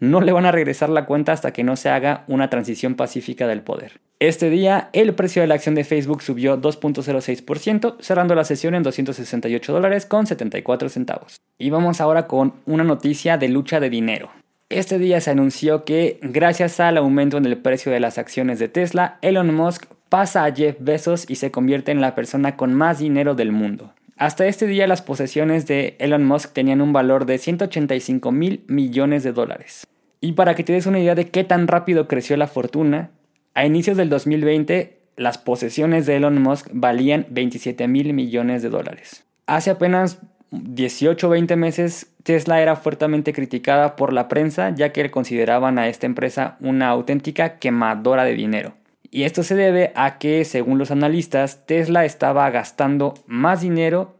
no 0.00 0.20
le 0.20 0.32
van 0.32 0.46
a 0.46 0.52
regresar 0.52 0.88
la 0.88 1.06
cuenta 1.06 1.30
hasta 1.30 1.52
que 1.52 1.62
no 1.62 1.76
se 1.76 1.90
haga 1.90 2.24
una 2.26 2.50
transición 2.50 2.96
pacífica 2.96 3.46
del 3.46 3.62
poder. 3.62 4.00
Este 4.18 4.50
día, 4.50 4.90
el 4.92 5.14
precio 5.14 5.42
de 5.42 5.48
la 5.48 5.54
acción 5.54 5.76
de 5.76 5.84
Facebook 5.84 6.22
subió 6.22 6.60
2.06%, 6.60 7.96
cerrando 8.00 8.34
la 8.34 8.42
sesión 8.42 8.74
en 8.74 8.82
268 8.82 9.72
dólares 9.72 10.06
con 10.06 10.26
74 10.26 10.88
centavos. 10.88 11.40
Y 11.56 11.70
vamos 11.70 12.00
ahora 12.00 12.26
con 12.26 12.54
una 12.66 12.82
noticia 12.82 13.38
de 13.38 13.48
lucha 13.48 13.78
de 13.78 13.90
dinero. 13.90 14.30
Este 14.70 14.98
día 14.98 15.20
se 15.20 15.30
anunció 15.30 15.84
que, 15.84 16.18
gracias 16.22 16.80
al 16.80 16.96
aumento 16.96 17.36
en 17.36 17.44
el 17.44 17.58
precio 17.58 17.92
de 17.92 18.00
las 18.00 18.16
acciones 18.18 18.58
de 18.58 18.68
Tesla, 18.68 19.18
Elon 19.20 19.54
Musk 19.54 19.86
pasa 20.08 20.44
a 20.44 20.52
Jeff 20.52 20.76
Bezos 20.80 21.28
y 21.28 21.36
se 21.36 21.50
convierte 21.50 21.92
en 21.92 22.00
la 22.00 22.14
persona 22.14 22.56
con 22.56 22.72
más 22.72 22.98
dinero 22.98 23.34
del 23.34 23.52
mundo. 23.52 23.92
Hasta 24.16 24.46
este 24.46 24.66
día 24.66 24.86
las 24.86 25.02
posesiones 25.02 25.66
de 25.66 25.96
Elon 25.98 26.24
Musk 26.24 26.52
tenían 26.52 26.80
un 26.80 26.92
valor 26.92 27.26
de 27.26 27.38
185 27.38 28.32
mil 28.32 28.64
millones 28.66 29.22
de 29.22 29.32
dólares. 29.32 29.86
Y 30.20 30.32
para 30.32 30.54
que 30.54 30.64
te 30.64 30.72
des 30.72 30.86
una 30.86 31.00
idea 31.00 31.14
de 31.14 31.28
qué 31.28 31.44
tan 31.44 31.68
rápido 31.68 32.08
creció 32.08 32.36
la 32.36 32.46
fortuna, 32.46 33.10
a 33.54 33.66
inicios 33.66 33.96
del 33.96 34.08
2020 34.08 34.98
las 35.16 35.38
posesiones 35.38 36.06
de 36.06 36.16
Elon 36.16 36.40
Musk 36.40 36.68
valían 36.72 37.26
27 37.30 37.86
mil 37.86 38.14
millones 38.14 38.62
de 38.62 38.70
dólares. 38.70 39.24
Hace 39.46 39.70
apenas 39.70 40.18
18 40.62 41.26
o 41.26 41.30
20 41.30 41.56
meses 41.56 42.14
Tesla 42.22 42.60
era 42.60 42.76
fuertemente 42.76 43.32
criticada 43.32 43.96
por 43.96 44.12
la 44.12 44.28
prensa 44.28 44.70
ya 44.70 44.92
que 44.92 45.10
consideraban 45.10 45.78
a 45.78 45.88
esta 45.88 46.06
empresa 46.06 46.56
una 46.60 46.88
auténtica 46.88 47.58
quemadora 47.58 48.24
de 48.24 48.34
dinero. 48.34 48.74
Y 49.10 49.22
esto 49.22 49.44
se 49.44 49.54
debe 49.54 49.92
a 49.94 50.18
que, 50.18 50.44
según 50.44 50.78
los 50.78 50.90
analistas, 50.90 51.66
Tesla 51.66 52.04
estaba 52.04 52.50
gastando 52.50 53.14
más 53.26 53.60
dinero 53.60 54.16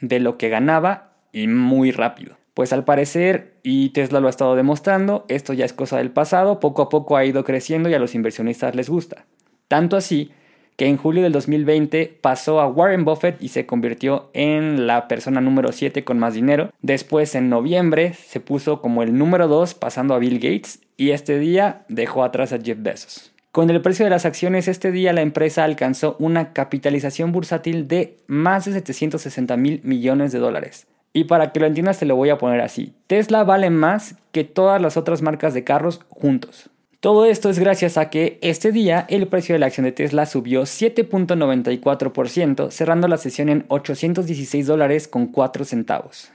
de 0.00 0.18
lo 0.18 0.38
que 0.38 0.48
ganaba 0.48 1.12
y 1.32 1.46
muy 1.46 1.92
rápido. 1.92 2.36
Pues 2.52 2.72
al 2.72 2.84
parecer, 2.84 3.54
y 3.62 3.90
Tesla 3.90 4.20
lo 4.20 4.26
ha 4.26 4.30
estado 4.30 4.56
demostrando, 4.56 5.24
esto 5.28 5.52
ya 5.52 5.64
es 5.64 5.72
cosa 5.72 5.98
del 5.98 6.10
pasado, 6.10 6.60
poco 6.60 6.82
a 6.82 6.88
poco 6.88 7.16
ha 7.16 7.24
ido 7.24 7.44
creciendo 7.44 7.88
y 7.88 7.94
a 7.94 7.98
los 7.98 8.14
inversionistas 8.14 8.74
les 8.74 8.88
gusta. 8.88 9.24
Tanto 9.68 9.96
así 9.96 10.32
que 10.76 10.86
en 10.86 10.96
julio 10.96 11.22
del 11.22 11.32
2020 11.32 12.18
pasó 12.20 12.60
a 12.60 12.66
Warren 12.66 13.04
Buffett 13.04 13.40
y 13.42 13.48
se 13.48 13.66
convirtió 13.66 14.30
en 14.32 14.86
la 14.86 15.08
persona 15.08 15.40
número 15.40 15.72
7 15.72 16.04
con 16.04 16.18
más 16.18 16.34
dinero. 16.34 16.70
Después 16.82 17.34
en 17.34 17.48
noviembre 17.48 18.14
se 18.14 18.40
puso 18.40 18.80
como 18.80 19.02
el 19.02 19.16
número 19.16 19.48
2 19.48 19.74
pasando 19.74 20.14
a 20.14 20.18
Bill 20.18 20.38
Gates 20.38 20.80
y 20.96 21.10
este 21.10 21.38
día 21.38 21.84
dejó 21.88 22.24
atrás 22.24 22.52
a 22.52 22.60
Jeff 22.60 22.78
Bezos. 22.80 23.32
Con 23.52 23.70
el 23.70 23.80
precio 23.82 24.04
de 24.04 24.10
las 24.10 24.26
acciones 24.26 24.66
este 24.66 24.90
día 24.90 25.12
la 25.12 25.22
empresa 25.22 25.62
alcanzó 25.62 26.16
una 26.18 26.52
capitalización 26.52 27.30
bursátil 27.30 27.86
de 27.86 28.16
más 28.26 28.64
de 28.64 28.72
760 28.72 29.56
mil 29.56 29.80
millones 29.84 30.32
de 30.32 30.40
dólares. 30.40 30.88
Y 31.12 31.24
para 31.24 31.52
que 31.52 31.60
lo 31.60 31.66
entiendas 31.66 32.00
te 32.00 32.06
lo 32.06 32.16
voy 32.16 32.30
a 32.30 32.38
poner 32.38 32.60
así. 32.60 32.92
Tesla 33.06 33.44
vale 33.44 33.70
más 33.70 34.16
que 34.32 34.42
todas 34.42 34.82
las 34.82 34.96
otras 34.96 35.22
marcas 35.22 35.54
de 35.54 35.62
carros 35.62 36.00
juntos. 36.08 36.68
Todo 37.04 37.26
esto 37.26 37.50
es 37.50 37.58
gracias 37.58 37.98
a 37.98 38.08
que 38.08 38.38
este 38.40 38.72
día 38.72 39.04
el 39.10 39.26
precio 39.26 39.54
de 39.54 39.58
la 39.58 39.66
acción 39.66 39.84
de 39.84 39.92
Tesla 39.92 40.24
subió 40.24 40.62
7.94%, 40.62 42.70
cerrando 42.70 43.08
la 43.08 43.18
sesión 43.18 43.50
en 43.50 43.66
816 43.68 44.66
dólares 44.66 45.06
con 45.06 45.26
4 45.26 45.66
centavos 45.66 46.30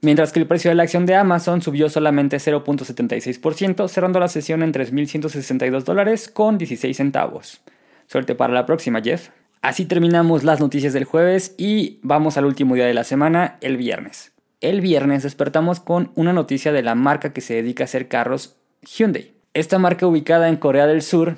mientras 0.00 0.30
que 0.30 0.38
el 0.38 0.46
precio 0.46 0.70
de 0.70 0.76
la 0.76 0.84
acción 0.84 1.06
de 1.06 1.16
Amazon 1.16 1.60
subió 1.60 1.88
solamente 1.88 2.36
0.76%, 2.36 3.88
cerrando 3.88 4.20
la 4.20 4.28
sesión 4.28 4.62
en 4.62 4.72
3.162 4.72 5.82
dólares 5.82 6.28
con 6.28 6.56
16 6.56 6.96
centavos. 6.96 7.60
Suerte 8.06 8.36
para 8.36 8.52
la 8.52 8.64
próxima, 8.64 9.02
Jeff. 9.02 9.30
Así 9.60 9.86
terminamos 9.86 10.44
las 10.44 10.60
noticias 10.60 10.92
del 10.92 11.04
jueves 11.04 11.56
y 11.58 11.98
vamos 12.02 12.36
al 12.36 12.44
último 12.44 12.76
día 12.76 12.86
de 12.86 12.94
la 12.94 13.02
semana, 13.02 13.58
el 13.60 13.76
viernes. 13.76 14.30
El 14.60 14.82
viernes 14.82 15.24
despertamos 15.24 15.80
con 15.80 16.12
una 16.14 16.32
noticia 16.32 16.70
de 16.70 16.82
la 16.82 16.94
marca 16.94 17.32
que 17.32 17.40
se 17.40 17.54
dedica 17.54 17.82
a 17.82 17.86
hacer 17.86 18.06
carros 18.06 18.54
Hyundai. 18.82 19.41
Esta 19.54 19.78
marca 19.78 20.06
ubicada 20.06 20.48
en 20.48 20.56
Corea 20.56 20.86
del 20.86 21.02
Sur 21.02 21.36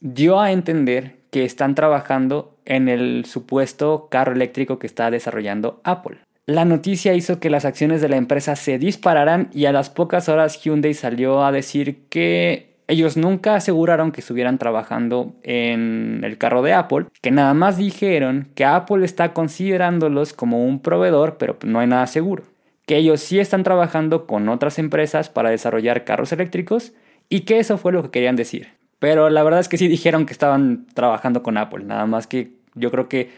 dio 0.00 0.38
a 0.38 0.52
entender 0.52 1.16
que 1.30 1.46
están 1.46 1.74
trabajando 1.74 2.58
en 2.66 2.90
el 2.90 3.24
supuesto 3.24 4.08
carro 4.10 4.32
eléctrico 4.32 4.78
que 4.78 4.86
está 4.86 5.10
desarrollando 5.10 5.80
Apple. 5.82 6.18
La 6.44 6.66
noticia 6.66 7.14
hizo 7.14 7.40
que 7.40 7.48
las 7.48 7.64
acciones 7.64 8.02
de 8.02 8.10
la 8.10 8.18
empresa 8.18 8.54
se 8.54 8.78
dispararan 8.78 9.48
y 9.54 9.64
a 9.64 9.72
las 9.72 9.88
pocas 9.88 10.28
horas 10.28 10.62
Hyundai 10.62 10.92
salió 10.92 11.42
a 11.42 11.50
decir 11.50 12.04
que 12.10 12.76
ellos 12.86 13.16
nunca 13.16 13.54
aseguraron 13.54 14.12
que 14.12 14.20
estuvieran 14.20 14.58
trabajando 14.58 15.32
en 15.42 16.20
el 16.24 16.36
carro 16.36 16.60
de 16.60 16.74
Apple, 16.74 17.06
que 17.22 17.30
nada 17.30 17.54
más 17.54 17.78
dijeron 17.78 18.48
que 18.54 18.66
Apple 18.66 19.06
está 19.06 19.32
considerándolos 19.32 20.34
como 20.34 20.66
un 20.66 20.80
proveedor, 20.80 21.38
pero 21.38 21.56
no 21.64 21.80
hay 21.80 21.86
nada 21.86 22.06
seguro. 22.08 22.42
Que 22.84 22.96
ellos 22.98 23.22
sí 23.22 23.38
están 23.38 23.62
trabajando 23.62 24.26
con 24.26 24.50
otras 24.50 24.78
empresas 24.78 25.30
para 25.30 25.48
desarrollar 25.48 26.04
carros 26.04 26.32
eléctricos 26.32 26.92
y 27.28 27.40
que 27.40 27.58
eso 27.58 27.78
fue 27.78 27.92
lo 27.92 28.02
que 28.02 28.10
querían 28.10 28.36
decir. 28.36 28.68
Pero 28.98 29.30
la 29.30 29.42
verdad 29.42 29.60
es 29.60 29.68
que 29.68 29.78
sí 29.78 29.88
dijeron 29.88 30.26
que 30.26 30.32
estaban 30.32 30.86
trabajando 30.94 31.42
con 31.42 31.56
Apple, 31.56 31.84
nada 31.84 32.06
más 32.06 32.26
que 32.26 32.52
yo 32.74 32.90
creo 32.90 33.08
que 33.08 33.30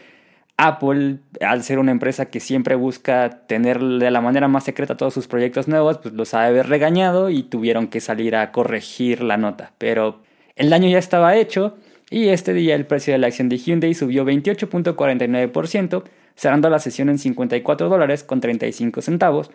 Apple, 0.57 1.17
al 1.39 1.63
ser 1.63 1.79
una 1.79 1.91
empresa 1.91 2.27
que 2.27 2.39
siempre 2.39 2.75
busca 2.75 3.41
tener 3.47 3.79
de 3.79 4.11
la 4.11 4.21
manera 4.21 4.47
más 4.47 4.63
secreta 4.63 4.97
todos 4.97 5.13
sus 5.13 5.27
proyectos 5.27 5.67
nuevos, 5.67 5.97
pues 5.97 6.13
los 6.13 6.33
ha 6.33 6.41
de 6.41 6.47
haber 6.47 6.67
regañado 6.67 7.29
y 7.29 7.43
tuvieron 7.43 7.87
que 7.87 7.99
salir 7.99 8.35
a 8.35 8.51
corregir 8.51 9.23
la 9.23 9.37
nota. 9.37 9.71
Pero 9.79 10.21
el 10.55 10.69
daño 10.69 10.87
ya 10.87 10.99
estaba 10.99 11.35
hecho 11.35 11.77
y 12.11 12.29
este 12.29 12.53
día 12.53 12.75
el 12.75 12.85
precio 12.85 13.13
de 13.13 13.17
la 13.19 13.27
acción 13.27 13.49
de 13.49 13.57
Hyundai 13.57 13.93
subió 13.95 14.23
28.49%, 14.23 16.03
cerrando 16.35 16.69
la 16.69 16.79
sesión 16.79 17.09
en 17.09 17.17
54 17.17 17.89
dólares 17.89 18.23
con 18.23 18.39
35 18.39 19.01
centavos, 19.01 19.49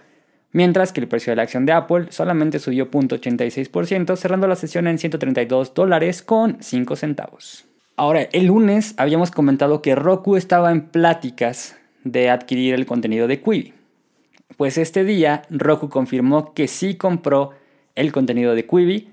mientras 0.53 0.93
que 0.93 1.01
el 1.01 1.09
precio 1.09 1.31
de 1.31 1.37
la 1.37 1.43
acción 1.43 1.67
de 1.67 1.73
Apple 1.73 2.07
solamente 2.11 2.59
subió 2.59 2.91
0.86%, 2.91 4.17
cerrando 4.17 4.47
la 4.47 4.57
sesión 4.57 4.87
en 4.87 4.99
132 4.99 5.75
dólares 5.75 6.23
con 6.23 6.59
5 6.61 6.97
centavos. 6.97 7.65
Ahora, 7.97 8.23
el 8.33 8.47
lunes 8.47 8.95
habíamos 8.99 9.31
comentado 9.31 9.81
que 9.81 9.95
Roku 9.95 10.37
estaba 10.37 10.71
en 10.71 10.83
pláticas 10.89 11.77
de 12.05 12.29
adquirir 12.31 12.75
el 12.75 12.85
contenido 12.85 13.27
de 13.27 13.41
Quibi. 13.41 13.73
Pues 14.57 14.79
este 14.79 15.05
día 15.05 15.43
Roku 15.51 15.89
confirmó 15.89 16.53
que 16.55 16.69
sí 16.69 16.97
compró 16.97 17.53
el 17.95 18.13
contenido 18.13 18.55
de 18.55 18.67
Quibi. 18.67 19.13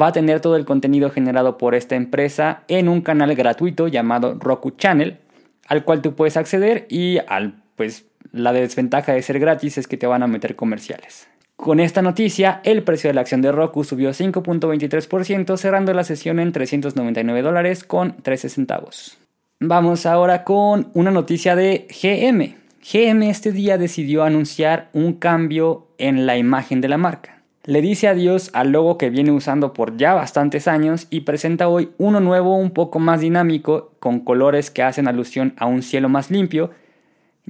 Va 0.00 0.08
a 0.08 0.12
tener 0.12 0.40
todo 0.40 0.56
el 0.56 0.64
contenido 0.64 1.10
generado 1.10 1.58
por 1.58 1.74
esta 1.74 1.94
empresa 1.94 2.64
en 2.68 2.88
un 2.88 3.00
canal 3.00 3.34
gratuito 3.34 3.88
llamado 3.88 4.34
Roku 4.38 4.72
Channel, 4.72 5.18
al 5.66 5.84
cual 5.84 6.02
tú 6.02 6.14
puedes 6.14 6.36
acceder 6.36 6.86
y 6.90 7.18
al 7.28 7.62
pues 7.76 8.07
la 8.32 8.52
desventaja 8.52 9.12
de 9.12 9.22
ser 9.22 9.38
gratis 9.38 9.78
es 9.78 9.86
que 9.86 9.96
te 9.96 10.06
van 10.06 10.22
a 10.22 10.26
meter 10.26 10.56
comerciales. 10.56 11.28
Con 11.56 11.80
esta 11.80 12.02
noticia, 12.02 12.60
el 12.62 12.84
precio 12.84 13.10
de 13.10 13.14
la 13.14 13.22
acción 13.22 13.42
de 13.42 13.50
Roku 13.50 13.82
subió 13.82 14.10
5.23%, 14.10 15.56
cerrando 15.56 15.92
la 15.92 16.04
sesión 16.04 16.38
en 16.38 16.52
399 16.52 17.42
dólares 17.42 17.82
con 17.82 18.16
13 18.22 18.48
centavos. 18.48 19.18
Vamos 19.58 20.06
ahora 20.06 20.44
con 20.44 20.90
una 20.94 21.10
noticia 21.10 21.56
de 21.56 21.88
GM. 21.90 22.54
GM 22.80 23.28
este 23.28 23.50
día 23.50 23.76
decidió 23.76 24.22
anunciar 24.22 24.88
un 24.92 25.14
cambio 25.14 25.88
en 25.98 26.26
la 26.26 26.36
imagen 26.36 26.80
de 26.80 26.88
la 26.88 26.96
marca. 26.96 27.42
le 27.64 27.82
dice 27.82 28.06
adiós 28.06 28.50
al 28.54 28.70
logo 28.70 28.96
que 28.96 29.10
viene 29.10 29.32
usando 29.32 29.74
por 29.74 29.96
ya 29.96 30.14
bastantes 30.14 30.68
años 30.68 31.08
y 31.10 31.22
presenta 31.22 31.68
hoy 31.68 31.90
uno 31.98 32.20
nuevo 32.20 32.56
un 32.56 32.70
poco 32.70 33.00
más 33.00 33.20
dinámico 33.20 33.92
con 33.98 34.20
colores 34.20 34.70
que 34.70 34.84
hacen 34.84 35.08
alusión 35.08 35.54
a 35.58 35.66
un 35.66 35.82
cielo 35.82 36.08
más 36.08 36.30
limpio, 36.30 36.70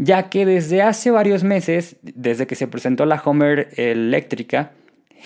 ya 0.00 0.30
que 0.30 0.46
desde 0.46 0.80
hace 0.80 1.10
varios 1.10 1.42
meses, 1.42 1.96
desde 2.02 2.46
que 2.46 2.54
se 2.54 2.68
presentó 2.68 3.04
la 3.04 3.20
Homer 3.24 3.70
eléctrica, 3.76 4.70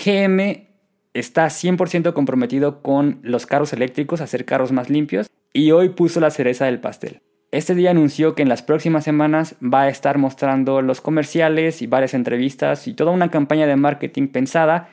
GM 0.02 0.66
está 1.12 1.46
100% 1.46 2.14
comprometido 2.14 2.80
con 2.80 3.20
los 3.22 3.44
carros 3.44 3.74
eléctricos, 3.74 4.22
hacer 4.22 4.46
carros 4.46 4.72
más 4.72 4.88
limpios, 4.88 5.28
y 5.52 5.72
hoy 5.72 5.90
puso 5.90 6.20
la 6.20 6.30
cereza 6.30 6.64
del 6.64 6.80
pastel. 6.80 7.20
Este 7.50 7.74
día 7.74 7.90
anunció 7.90 8.34
que 8.34 8.40
en 8.40 8.48
las 8.48 8.62
próximas 8.62 9.04
semanas 9.04 9.56
va 9.62 9.82
a 9.82 9.88
estar 9.90 10.16
mostrando 10.16 10.80
los 10.80 11.02
comerciales 11.02 11.82
y 11.82 11.86
varias 11.86 12.14
entrevistas 12.14 12.88
y 12.88 12.94
toda 12.94 13.10
una 13.10 13.30
campaña 13.30 13.66
de 13.66 13.76
marketing 13.76 14.28
pensada 14.28 14.88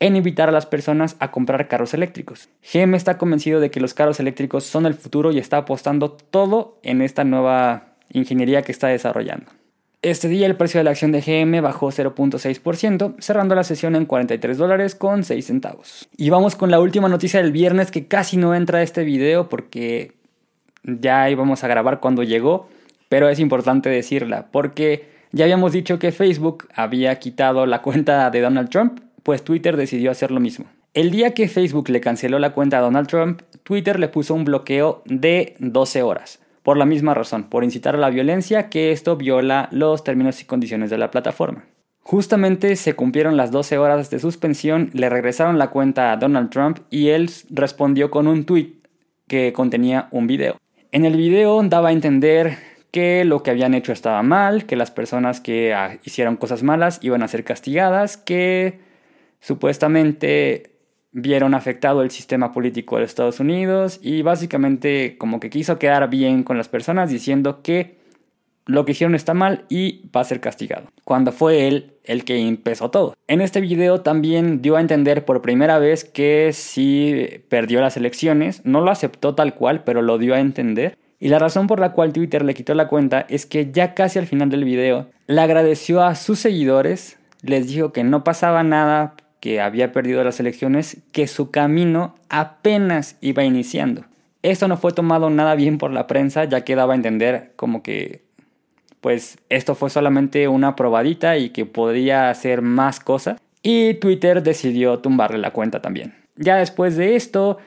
en 0.00 0.16
invitar 0.16 0.48
a 0.48 0.52
las 0.52 0.66
personas 0.66 1.16
a 1.20 1.30
comprar 1.30 1.68
carros 1.68 1.94
eléctricos. 1.94 2.48
GM 2.72 2.96
está 2.96 3.16
convencido 3.16 3.60
de 3.60 3.70
que 3.70 3.78
los 3.78 3.94
carros 3.94 4.18
eléctricos 4.18 4.64
son 4.64 4.86
el 4.86 4.94
futuro 4.94 5.30
y 5.30 5.38
está 5.38 5.58
apostando 5.58 6.10
todo 6.10 6.80
en 6.82 7.00
esta 7.00 7.22
nueva 7.22 7.89
ingeniería 8.12 8.62
que 8.62 8.72
está 8.72 8.88
desarrollando. 8.88 9.46
Este 10.02 10.28
día 10.28 10.46
el 10.46 10.56
precio 10.56 10.78
de 10.78 10.84
la 10.84 10.92
acción 10.92 11.12
de 11.12 11.20
GM 11.20 11.60
bajó 11.60 11.88
0.6%, 11.88 13.16
cerrando 13.18 13.54
la 13.54 13.64
sesión 13.64 13.94
en 13.96 14.06
43 14.06 14.56
dólares 14.56 14.94
con 14.94 15.24
6 15.24 15.44
centavos. 15.44 16.08
Y 16.16 16.30
vamos 16.30 16.56
con 16.56 16.70
la 16.70 16.80
última 16.80 17.08
noticia 17.08 17.42
del 17.42 17.52
viernes 17.52 17.90
que 17.90 18.06
casi 18.06 18.38
no 18.38 18.54
entra 18.54 18.78
a 18.78 18.82
este 18.82 19.04
video 19.04 19.50
porque 19.50 20.12
ya 20.84 21.28
íbamos 21.28 21.64
a 21.64 21.68
grabar 21.68 22.00
cuando 22.00 22.22
llegó, 22.22 22.68
pero 23.10 23.28
es 23.28 23.38
importante 23.38 23.90
decirla 23.90 24.46
porque 24.50 25.10
ya 25.32 25.44
habíamos 25.44 25.72
dicho 25.72 25.98
que 25.98 26.12
Facebook 26.12 26.68
había 26.74 27.18
quitado 27.18 27.66
la 27.66 27.82
cuenta 27.82 28.30
de 28.30 28.40
Donald 28.40 28.70
Trump, 28.70 29.00
pues 29.22 29.44
Twitter 29.44 29.76
decidió 29.76 30.10
hacer 30.10 30.30
lo 30.30 30.40
mismo. 30.40 30.64
El 30.94 31.10
día 31.10 31.34
que 31.34 31.46
Facebook 31.46 31.88
le 31.90 32.00
canceló 32.00 32.38
la 32.38 32.52
cuenta 32.52 32.78
a 32.78 32.80
Donald 32.80 33.06
Trump, 33.06 33.42
Twitter 33.62 34.00
le 34.00 34.08
puso 34.08 34.34
un 34.34 34.44
bloqueo 34.44 35.02
de 35.04 35.54
12 35.58 36.02
horas, 36.02 36.40
por 36.62 36.76
la 36.76 36.86
misma 36.86 37.14
razón, 37.14 37.44
por 37.44 37.64
incitar 37.64 37.94
a 37.94 37.98
la 37.98 38.10
violencia, 38.10 38.68
que 38.68 38.92
esto 38.92 39.16
viola 39.16 39.68
los 39.72 40.04
términos 40.04 40.40
y 40.40 40.44
condiciones 40.44 40.90
de 40.90 40.98
la 40.98 41.10
plataforma. 41.10 41.64
Justamente 42.02 42.76
se 42.76 42.94
cumplieron 42.94 43.36
las 43.36 43.50
12 43.50 43.78
horas 43.78 44.10
de 44.10 44.18
suspensión, 44.18 44.90
le 44.92 45.08
regresaron 45.08 45.58
la 45.58 45.70
cuenta 45.70 46.12
a 46.12 46.16
Donald 46.16 46.50
Trump 46.50 46.78
y 46.90 47.08
él 47.08 47.30
respondió 47.50 48.10
con 48.10 48.26
un 48.26 48.44
tweet 48.44 48.72
que 49.28 49.52
contenía 49.52 50.08
un 50.10 50.26
video. 50.26 50.56
En 50.92 51.04
el 51.04 51.16
video 51.16 51.62
daba 51.62 51.90
a 51.90 51.92
entender 51.92 52.56
que 52.90 53.24
lo 53.24 53.42
que 53.42 53.50
habían 53.50 53.74
hecho 53.74 53.92
estaba 53.92 54.22
mal, 54.22 54.66
que 54.66 54.76
las 54.76 54.90
personas 54.90 55.40
que 55.40 55.72
ah, 55.72 55.98
hicieron 56.02 56.36
cosas 56.36 56.62
malas 56.62 56.98
iban 57.02 57.22
a 57.22 57.28
ser 57.28 57.44
castigadas, 57.44 58.16
que 58.16 58.80
supuestamente 59.40 60.69
vieron 61.12 61.54
afectado 61.54 62.02
el 62.02 62.10
sistema 62.10 62.52
político 62.52 62.98
de 62.98 63.04
Estados 63.04 63.40
Unidos 63.40 63.98
y 64.02 64.22
básicamente 64.22 65.16
como 65.18 65.40
que 65.40 65.50
quiso 65.50 65.78
quedar 65.78 66.08
bien 66.08 66.42
con 66.44 66.56
las 66.56 66.68
personas 66.68 67.10
diciendo 67.10 67.62
que 67.62 67.98
lo 68.66 68.84
que 68.84 68.92
hicieron 68.92 69.14
está 69.14 69.34
mal 69.34 69.64
y 69.68 70.08
va 70.14 70.20
a 70.20 70.24
ser 70.24 70.40
castigado. 70.40 70.88
Cuando 71.04 71.32
fue 71.32 71.66
él 71.66 71.94
el 72.04 72.24
que 72.24 72.36
empezó 72.38 72.90
todo. 72.90 73.14
En 73.26 73.40
este 73.40 73.60
video 73.60 74.02
también 74.02 74.62
dio 74.62 74.76
a 74.76 74.80
entender 74.80 75.24
por 75.24 75.42
primera 75.42 75.78
vez 75.78 76.04
que 76.04 76.52
sí 76.52 77.42
perdió 77.48 77.80
las 77.80 77.96
elecciones, 77.96 78.64
no 78.64 78.80
lo 78.80 78.90
aceptó 78.90 79.34
tal 79.34 79.54
cual, 79.54 79.82
pero 79.84 80.02
lo 80.02 80.18
dio 80.18 80.34
a 80.34 80.40
entender. 80.40 80.96
Y 81.18 81.28
la 81.28 81.38
razón 81.38 81.66
por 81.66 81.80
la 81.80 81.92
cual 81.92 82.12
Twitter 82.12 82.44
le 82.44 82.54
quitó 82.54 82.74
la 82.74 82.88
cuenta 82.88 83.26
es 83.28 83.44
que 83.44 83.70
ya 83.72 83.94
casi 83.94 84.18
al 84.18 84.26
final 84.26 84.50
del 84.50 84.64
video 84.64 85.08
le 85.26 85.40
agradeció 85.40 86.02
a 86.02 86.14
sus 86.14 86.38
seguidores, 86.38 87.18
les 87.42 87.66
dijo 87.68 87.92
que 87.92 88.04
no 88.04 88.24
pasaba 88.24 88.62
nada, 88.62 89.14
que 89.40 89.60
había 89.60 89.92
perdido 89.92 90.22
las 90.22 90.38
elecciones, 90.38 90.98
que 91.12 91.26
su 91.26 91.50
camino 91.50 92.14
apenas 92.28 93.16
iba 93.20 93.42
iniciando. 93.42 94.04
Esto 94.42 94.68
no 94.68 94.76
fue 94.76 94.92
tomado 94.92 95.28
nada 95.30 95.54
bien 95.54 95.78
por 95.78 95.92
la 95.92 96.06
prensa, 96.06 96.44
ya 96.44 96.62
que 96.62 96.76
daba 96.76 96.92
a 96.92 96.96
entender 96.96 97.52
como 97.56 97.82
que 97.82 98.22
pues 99.00 99.38
esto 99.48 99.74
fue 99.74 99.90
solamente 99.90 100.46
una 100.48 100.76
probadita 100.76 101.38
y 101.38 101.50
que 101.50 101.64
podría 101.66 102.30
hacer 102.30 102.62
más 102.62 103.00
cosas. 103.00 103.40
Y 103.62 103.94
Twitter 103.94 104.42
decidió 104.42 104.98
tumbarle 104.98 105.38
la 105.38 105.52
cuenta 105.52 105.80
también. 105.80 106.14
Ya 106.36 106.56
después 106.56 106.96
de 106.96 107.16
esto, 107.16 107.58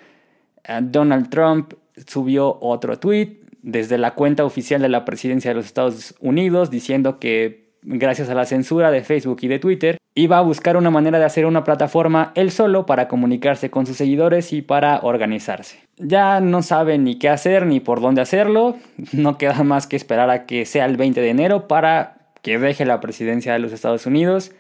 eh, 0.64 0.80
Donald 0.82 1.30
Trump 1.30 1.74
subió 2.08 2.58
otro 2.62 2.98
tweet 2.98 3.40
desde 3.62 3.98
la 3.98 4.14
cuenta 4.16 4.46
oficial 4.46 4.82
de 4.82 4.90
la 4.90 5.06
presidencia 5.06 5.52
de 5.52 5.56
los 5.56 5.66
Estados 5.66 6.16
Unidos 6.20 6.70
diciendo 6.70 7.20
que 7.20 7.72
gracias 7.84 8.30
a 8.30 8.36
la 8.36 8.46
censura 8.46 8.92
de 8.92 9.04
Facebook 9.04 9.40
y 9.42 9.48
de 9.48 9.60
Twitter, 9.60 9.98
iba 10.16 10.38
a 10.38 10.42
buscar 10.42 10.78
una 10.78 10.92
manera 10.92 11.20
de 11.20 11.26
hacer 11.26 11.46
una 11.46 11.64
plataforma 11.64 12.32
él 12.36 12.52
solo 12.52 12.86
para 12.86 13.08
comunicarse 13.08 13.70
con 13.70 13.86
sus 13.86 13.98
seguidores 13.98 14.54
y 14.54 14.62
para 14.62 15.00
organizarse. 15.02 15.80
Ya 15.98 16.40
no 16.40 16.62
sabe 16.62 16.98
ni 16.98 17.18
qué 17.18 17.30
hacer 17.30 17.66
ni 17.66 17.80
por 17.80 18.02
dónde 18.02 18.22
hacerlo, 18.22 18.76
no 19.12 19.38
queda 19.38 19.64
más 19.64 19.88
que 19.88 19.96
esperar 19.96 20.30
a 20.30 20.46
que 20.46 20.66
sea 20.66 20.86
el 20.86 20.98
20 20.98 21.22
de 21.22 21.30
enero 21.30 21.68
para 21.68 22.18
que 22.42 22.60
deje 22.60 22.86
la 22.86 23.00
presidencia 23.00 23.54
de 23.54 23.60
los 23.60 23.72
Estados 23.72 24.06
Unidos 24.06 24.52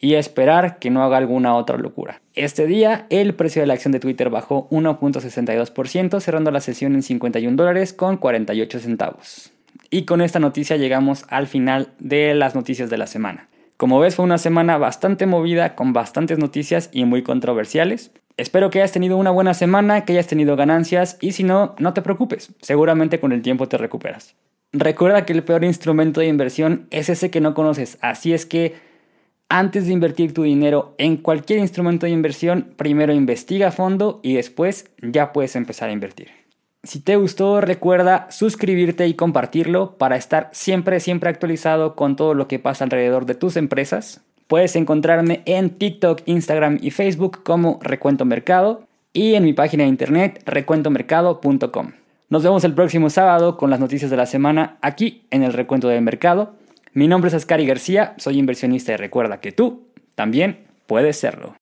y 0.00 0.14
esperar 0.14 0.80
que 0.80 0.90
no 0.90 1.04
haga 1.04 1.16
alguna 1.16 1.54
otra 1.54 1.76
locura. 1.76 2.20
Este 2.34 2.66
día 2.66 3.06
el 3.08 3.34
precio 3.34 3.62
de 3.62 3.66
la 3.66 3.74
acción 3.74 3.92
de 3.92 4.00
Twitter 4.00 4.30
bajó 4.30 4.68
1.62%, 4.70 6.20
cerrando 6.20 6.50
la 6.50 6.60
sesión 6.60 6.94
en 6.94 7.02
51 7.02 7.56
dólares 7.56 7.92
con 7.92 8.16
48 8.16 8.80
centavos. 8.80 9.52
Y 9.90 10.04
con 10.04 10.20
esta 10.20 10.40
noticia 10.40 10.76
llegamos 10.76 11.24
al 11.28 11.46
final 11.46 11.90
de 12.00 12.34
las 12.34 12.54
noticias 12.54 12.90
de 12.90 12.98
la 12.98 13.06
semana. 13.06 13.48
Como 13.82 13.98
ves 13.98 14.14
fue 14.14 14.24
una 14.24 14.38
semana 14.38 14.78
bastante 14.78 15.26
movida 15.26 15.74
con 15.74 15.92
bastantes 15.92 16.38
noticias 16.38 16.88
y 16.92 17.04
muy 17.04 17.24
controversiales. 17.24 18.12
Espero 18.36 18.70
que 18.70 18.78
hayas 18.78 18.92
tenido 18.92 19.16
una 19.16 19.32
buena 19.32 19.54
semana, 19.54 20.04
que 20.04 20.12
hayas 20.12 20.28
tenido 20.28 20.54
ganancias 20.54 21.18
y 21.20 21.32
si 21.32 21.42
no, 21.42 21.74
no 21.80 21.92
te 21.92 22.00
preocupes, 22.00 22.52
seguramente 22.60 23.18
con 23.18 23.32
el 23.32 23.42
tiempo 23.42 23.66
te 23.66 23.78
recuperas. 23.78 24.36
Recuerda 24.72 25.26
que 25.26 25.32
el 25.32 25.42
peor 25.42 25.64
instrumento 25.64 26.20
de 26.20 26.28
inversión 26.28 26.86
es 26.92 27.08
ese 27.08 27.32
que 27.32 27.40
no 27.40 27.54
conoces, 27.54 27.98
así 28.02 28.32
es 28.32 28.46
que 28.46 28.76
antes 29.48 29.88
de 29.88 29.94
invertir 29.94 30.32
tu 30.32 30.44
dinero 30.44 30.94
en 30.98 31.16
cualquier 31.16 31.58
instrumento 31.58 32.06
de 32.06 32.12
inversión, 32.12 32.74
primero 32.76 33.12
investiga 33.12 33.66
a 33.66 33.72
fondo 33.72 34.20
y 34.22 34.34
después 34.34 34.92
ya 35.02 35.32
puedes 35.32 35.56
empezar 35.56 35.88
a 35.88 35.92
invertir. 35.92 36.41
Si 36.84 36.98
te 36.98 37.14
gustó, 37.14 37.60
recuerda 37.60 38.26
suscribirte 38.30 39.06
y 39.06 39.14
compartirlo 39.14 39.96
para 39.98 40.16
estar 40.16 40.50
siempre, 40.52 40.98
siempre 40.98 41.30
actualizado 41.30 41.94
con 41.94 42.16
todo 42.16 42.34
lo 42.34 42.48
que 42.48 42.58
pasa 42.58 42.82
alrededor 42.82 43.24
de 43.24 43.36
tus 43.36 43.56
empresas. 43.56 44.20
Puedes 44.48 44.74
encontrarme 44.74 45.42
en 45.46 45.70
TikTok, 45.70 46.22
Instagram 46.26 46.78
y 46.82 46.90
Facebook 46.90 47.44
como 47.44 47.78
Recuento 47.82 48.24
Mercado 48.24 48.82
y 49.12 49.34
en 49.34 49.44
mi 49.44 49.52
página 49.52 49.84
de 49.84 49.90
internet 49.90 50.42
recuentomercado.com. 50.44 51.92
Nos 52.28 52.42
vemos 52.42 52.64
el 52.64 52.74
próximo 52.74 53.10
sábado 53.10 53.56
con 53.56 53.70
las 53.70 53.78
noticias 53.78 54.10
de 54.10 54.16
la 54.16 54.26
semana 54.26 54.78
aquí 54.80 55.22
en 55.30 55.44
el 55.44 55.52
Recuento 55.52 55.86
del 55.86 56.02
Mercado. 56.02 56.54
Mi 56.94 57.06
nombre 57.06 57.28
es 57.28 57.34
Ascari 57.34 57.64
García, 57.64 58.14
soy 58.16 58.38
inversionista 58.38 58.92
y 58.92 58.96
recuerda 58.96 59.38
que 59.38 59.52
tú 59.52 59.82
también 60.16 60.64
puedes 60.88 61.16
serlo. 61.16 61.50